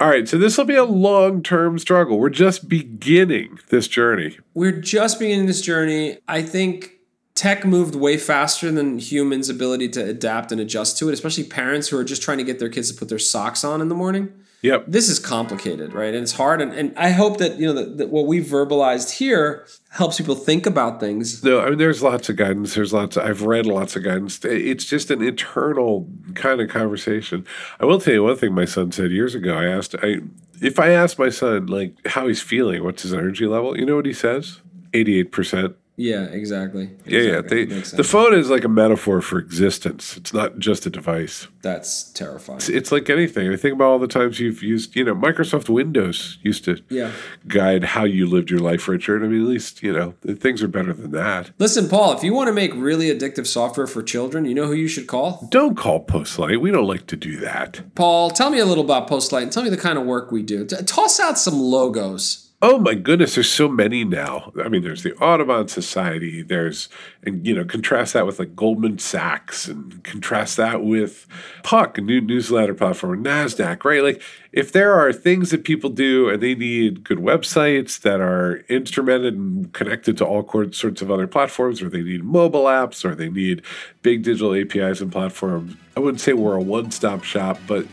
All 0.00 0.08
right, 0.08 0.28
so 0.28 0.38
this 0.38 0.56
will 0.56 0.64
be 0.64 0.76
a 0.76 0.84
long 0.84 1.42
term 1.42 1.76
struggle. 1.78 2.20
We're 2.20 2.30
just 2.30 2.68
beginning 2.68 3.58
this 3.70 3.88
journey. 3.88 4.38
We're 4.54 4.80
just 4.80 5.18
beginning 5.18 5.46
this 5.46 5.60
journey. 5.60 6.18
I 6.28 6.42
think 6.42 6.92
tech 7.38 7.64
moved 7.64 7.94
way 7.94 8.16
faster 8.16 8.70
than 8.72 8.98
humans' 8.98 9.48
ability 9.48 9.88
to 9.90 10.04
adapt 10.04 10.50
and 10.50 10.60
adjust 10.60 10.98
to 10.98 11.08
it, 11.08 11.12
especially 11.12 11.44
parents 11.44 11.88
who 11.88 11.96
are 11.96 12.04
just 12.04 12.20
trying 12.20 12.38
to 12.38 12.44
get 12.44 12.58
their 12.58 12.68
kids 12.68 12.90
to 12.90 12.98
put 12.98 13.08
their 13.08 13.18
socks 13.18 13.62
on 13.62 13.80
in 13.80 13.88
the 13.88 13.94
morning. 13.94 14.32
Yep. 14.62 14.86
This 14.88 15.08
is 15.08 15.20
complicated, 15.20 15.92
right? 15.92 16.12
And 16.12 16.24
it's 16.24 16.32
hard. 16.32 16.60
And, 16.60 16.72
and 16.72 16.92
I 16.98 17.10
hope 17.10 17.38
that, 17.38 17.60
you 17.60 17.66
know, 17.68 17.74
that, 17.74 17.98
that 17.98 18.08
what 18.08 18.26
we've 18.26 18.44
verbalized 18.44 19.18
here 19.18 19.68
helps 19.90 20.18
people 20.18 20.34
think 20.34 20.66
about 20.66 20.98
things. 20.98 21.44
No, 21.44 21.60
I 21.60 21.68
mean, 21.68 21.78
there's 21.78 22.02
lots 22.02 22.28
of 22.28 22.34
guidance. 22.34 22.74
There's 22.74 22.92
lots. 22.92 23.16
Of, 23.16 23.24
I've 23.24 23.42
read 23.42 23.66
lots 23.66 23.94
of 23.94 24.02
guidance. 24.02 24.44
It's 24.44 24.84
just 24.84 25.12
an 25.12 25.22
internal 25.22 26.08
kind 26.34 26.60
of 26.60 26.68
conversation. 26.70 27.46
I 27.78 27.84
will 27.84 28.00
tell 28.00 28.14
you 28.14 28.24
one 28.24 28.34
thing. 28.36 28.52
My 28.52 28.64
son 28.64 28.90
said 28.90 29.12
years 29.12 29.36
ago. 29.36 29.56
I 29.56 29.66
asked, 29.66 29.94
I 30.02 30.16
if 30.60 30.80
I 30.80 30.88
asked 30.90 31.20
my 31.20 31.30
son 31.30 31.66
like 31.66 31.94
how 32.04 32.26
he's 32.26 32.42
feeling, 32.42 32.82
what's 32.82 33.02
his 33.02 33.14
energy 33.14 33.46
level, 33.46 33.78
you 33.78 33.86
know 33.86 33.94
what 33.94 34.06
he 34.06 34.12
says? 34.12 34.60
Eighty-eight 34.92 35.30
percent. 35.30 35.76
Yeah, 36.00 36.26
exactly. 36.26 36.90
Yeah, 37.06 37.20
yeah. 37.20 37.40
They, 37.40 37.64
the 37.64 38.04
phone 38.04 38.32
is 38.32 38.48
like 38.48 38.62
a 38.62 38.68
metaphor 38.68 39.20
for 39.20 39.38
existence. 39.40 40.16
It's 40.16 40.32
not 40.32 40.58
just 40.60 40.86
a 40.86 40.90
device. 40.90 41.48
That's 41.60 42.04
terrifying. 42.12 42.58
It's, 42.58 42.68
it's 42.68 42.92
like 42.92 43.10
anything. 43.10 43.52
I 43.52 43.56
think 43.56 43.74
about 43.74 43.86
all 43.86 43.98
the 43.98 44.06
times 44.06 44.38
you've 44.38 44.62
used. 44.62 44.94
You 44.94 45.02
know, 45.04 45.14
Microsoft 45.16 45.68
Windows 45.68 46.38
used 46.42 46.64
to 46.66 46.80
Yeah. 46.88 47.10
guide 47.48 47.82
how 47.82 48.04
you 48.04 48.26
lived 48.26 48.48
your 48.48 48.60
life, 48.60 48.86
Richard. 48.86 49.24
I 49.24 49.26
mean, 49.26 49.42
at 49.42 49.48
least 49.48 49.82
you 49.82 49.92
know 49.92 50.14
things 50.36 50.62
are 50.62 50.68
better 50.68 50.92
than 50.92 51.10
that. 51.10 51.50
Listen, 51.58 51.88
Paul, 51.88 52.12
if 52.16 52.22
you 52.22 52.32
want 52.32 52.46
to 52.46 52.52
make 52.52 52.72
really 52.76 53.08
addictive 53.08 53.48
software 53.48 53.88
for 53.88 54.00
children, 54.00 54.44
you 54.44 54.54
know 54.54 54.66
who 54.66 54.74
you 54.74 54.86
should 54.88 55.08
call? 55.08 55.48
Don't 55.50 55.76
call 55.76 56.04
Postlight. 56.06 56.60
We 56.60 56.70
don't 56.70 56.86
like 56.86 57.08
to 57.08 57.16
do 57.16 57.36
that. 57.38 57.80
Paul, 57.96 58.30
tell 58.30 58.50
me 58.50 58.60
a 58.60 58.64
little 58.66 58.84
about 58.84 59.08
Postlight 59.08 59.42
and 59.42 59.50
tell 59.52 59.64
me 59.64 59.70
the 59.70 59.76
kind 59.76 59.98
of 59.98 60.06
work 60.06 60.30
we 60.30 60.44
do. 60.44 60.64
T- 60.64 60.76
toss 60.84 61.18
out 61.18 61.38
some 61.40 61.58
logos. 61.58 62.47
Oh 62.60 62.76
my 62.80 62.96
goodness, 62.96 63.36
there's 63.36 63.48
so 63.48 63.68
many 63.68 64.04
now. 64.04 64.52
I 64.60 64.68
mean, 64.68 64.82
there's 64.82 65.04
the 65.04 65.14
Audubon 65.18 65.68
Society. 65.68 66.42
There's, 66.42 66.88
and 67.22 67.46
you 67.46 67.54
know, 67.54 67.64
contrast 67.64 68.14
that 68.14 68.26
with 68.26 68.40
like 68.40 68.56
Goldman 68.56 68.98
Sachs, 68.98 69.68
and 69.68 70.02
contrast 70.02 70.56
that 70.56 70.82
with 70.82 71.28
Puck, 71.62 71.98
a 71.98 72.00
new 72.00 72.20
newsletter 72.20 72.74
platform, 72.74 73.22
Nasdaq, 73.22 73.84
right? 73.84 74.02
Like, 74.02 74.22
if 74.50 74.72
there 74.72 74.92
are 74.94 75.12
things 75.12 75.52
that 75.52 75.62
people 75.62 75.88
do 75.88 76.28
and 76.28 76.42
they 76.42 76.56
need 76.56 77.04
good 77.04 77.18
websites 77.18 78.00
that 78.00 78.20
are 78.20 78.64
instrumented 78.68 79.34
and 79.34 79.72
connected 79.72 80.18
to 80.18 80.24
all 80.24 80.44
sorts 80.72 81.00
of 81.00 81.12
other 81.12 81.28
platforms, 81.28 81.80
or 81.80 81.88
they 81.88 82.02
need 82.02 82.24
mobile 82.24 82.64
apps, 82.64 83.04
or 83.04 83.14
they 83.14 83.28
need 83.28 83.62
big 84.02 84.24
digital 84.24 84.52
APIs 84.52 85.00
and 85.00 85.12
platforms, 85.12 85.76
I 85.96 86.00
wouldn't 86.00 86.20
say 86.20 86.32
we're 86.32 86.56
a 86.56 86.60
one-stop 86.60 87.22
shop, 87.22 87.60
but 87.68 87.86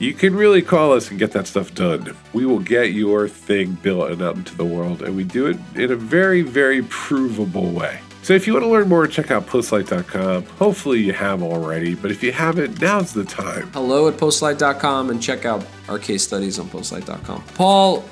you 0.00 0.14
can 0.14 0.34
really 0.34 0.62
call 0.62 0.92
us 0.92 1.10
and 1.10 1.18
get 1.18 1.32
that 1.32 1.46
stuff 1.46 1.74
done. 1.74 2.16
We 2.32 2.46
will 2.46 2.58
get 2.58 2.92
your 2.92 3.28
thing 3.28 3.72
built 3.82 4.10
and 4.10 4.22
out 4.22 4.34
into 4.34 4.56
the 4.56 4.64
world, 4.64 5.02
and 5.02 5.14
we 5.14 5.24
do 5.24 5.46
it 5.46 5.58
in 5.76 5.92
a 5.92 5.96
very, 5.96 6.40
very 6.40 6.82
provable 6.84 7.70
way. 7.70 8.00
So 8.22 8.32
if 8.32 8.46
you 8.46 8.54
want 8.54 8.64
to 8.64 8.70
learn 8.70 8.88
more, 8.88 9.06
check 9.06 9.30
out 9.30 9.46
postlight.com. 9.46 10.44
Hopefully 10.46 11.00
you 11.00 11.12
have 11.12 11.42
already, 11.42 11.94
but 11.94 12.10
if 12.10 12.22
you 12.22 12.32
haven't, 12.32 12.80
now's 12.80 13.12
the 13.12 13.24
time. 13.24 13.70
Hello 13.72 14.08
at 14.08 14.14
postlight.com 14.14 15.10
and 15.10 15.22
check 15.22 15.44
out 15.44 15.64
our 15.88 15.98
case 15.98 16.22
studies 16.22 16.58
on 16.58 16.68
postlight.com. 16.68 17.44
Paul, 17.54 18.04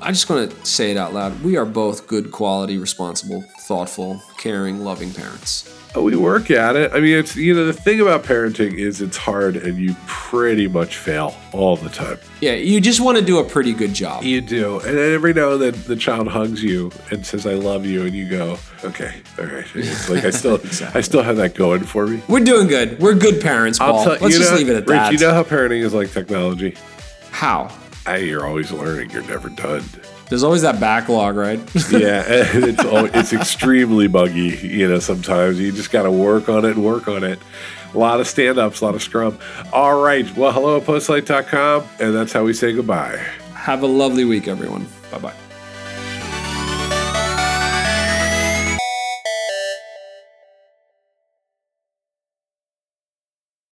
I 0.00 0.12
just 0.12 0.28
want 0.30 0.50
to 0.50 0.66
say 0.66 0.90
it 0.90 0.96
out 0.96 1.12
loud. 1.12 1.42
We 1.42 1.56
are 1.56 1.64
both 1.66 2.06
good 2.06 2.32
quality, 2.32 2.78
responsible, 2.78 3.42
thoughtful, 3.60 4.22
caring, 4.38 4.80
loving 4.84 5.12
parents. 5.12 5.74
Oh, 5.94 6.02
We 6.04 6.16
work 6.16 6.50
at 6.50 6.76
it. 6.76 6.92
I 6.92 7.00
mean, 7.00 7.16
it's 7.18 7.34
you 7.34 7.54
know 7.54 7.64
the 7.64 7.72
thing 7.72 8.00
about 8.00 8.22
parenting 8.22 8.74
is 8.78 9.00
it's 9.00 9.16
hard, 9.16 9.56
and 9.56 9.78
you 9.78 9.96
pretty 10.06 10.68
much 10.68 10.96
fail 10.96 11.34
all 11.52 11.76
the 11.76 11.88
time. 11.88 12.18
Yeah, 12.40 12.52
you 12.52 12.78
just 12.80 13.00
want 13.00 13.16
to 13.18 13.24
do 13.24 13.38
a 13.38 13.44
pretty 13.44 13.72
good 13.72 13.94
job. 13.94 14.22
You 14.22 14.40
do, 14.42 14.80
and 14.80 14.96
then 14.98 15.14
every 15.14 15.32
now 15.32 15.52
and 15.52 15.62
then 15.62 15.74
the 15.86 15.96
child 15.96 16.28
hugs 16.28 16.62
you 16.62 16.92
and 17.10 17.24
says, 17.26 17.46
"I 17.46 17.54
love 17.54 17.86
you," 17.86 18.02
and 18.04 18.14
you 18.14 18.28
go, 18.28 18.58
"Okay, 18.84 19.14
all 19.38 19.46
right." 19.46 19.64
It's 19.74 20.10
like 20.10 20.24
I 20.24 20.30
still, 20.30 20.60
I 20.94 21.00
still 21.00 21.22
have 21.22 21.36
that 21.38 21.54
going 21.54 21.80
for 21.84 22.06
me. 22.06 22.22
We're 22.28 22.44
doing 22.44 22.68
good. 22.68 22.98
We're 23.00 23.14
good 23.14 23.40
parents, 23.40 23.78
Paul. 23.78 24.04
Let's 24.04 24.22
you 24.22 24.28
just 24.30 24.50
know- 24.52 24.58
leave 24.58 24.68
it 24.68 24.76
at 24.76 24.80
Rich, 24.86 24.88
that. 24.88 25.12
you 25.12 25.18
know 25.18 25.32
how 25.32 25.42
parenting 25.42 25.82
is 25.82 25.94
like 25.94 26.12
technology. 26.12 26.76
how? 27.30 27.70
Hey, 28.08 28.26
you're 28.26 28.46
always 28.46 28.72
learning. 28.72 29.10
You're 29.10 29.22
never 29.24 29.50
done. 29.50 29.84
There's 30.30 30.42
always 30.42 30.62
that 30.62 30.80
backlog, 30.80 31.36
right? 31.36 31.58
Yeah, 31.90 32.24
it's 32.26 32.82
it's 33.14 33.32
extremely 33.34 34.08
buggy. 34.08 34.56
You 34.66 34.88
know, 34.88 34.98
sometimes 34.98 35.60
you 35.60 35.72
just 35.72 35.90
got 35.90 36.04
to 36.04 36.10
work 36.10 36.48
on 36.48 36.64
it 36.64 36.70
and 36.76 36.84
work 36.84 37.06
on 37.06 37.22
it. 37.22 37.38
A 37.92 37.98
lot 37.98 38.20
of 38.20 38.26
stand 38.26 38.58
ups, 38.58 38.80
a 38.80 38.86
lot 38.86 38.94
of 38.94 39.02
scrum. 39.02 39.38
All 39.74 40.00
right. 40.00 40.24
Well, 40.36 40.52
hello 40.52 40.78
at 40.78 40.84
postlight.com, 40.84 41.84
and 42.00 42.14
that's 42.14 42.32
how 42.32 42.44
we 42.44 42.54
say 42.54 42.72
goodbye. 42.72 43.16
Have 43.54 43.82
a 43.82 43.86
lovely 43.86 44.24
week, 44.24 44.48
everyone. 44.48 44.86
Bye 45.10 45.18
bye. 45.18 45.47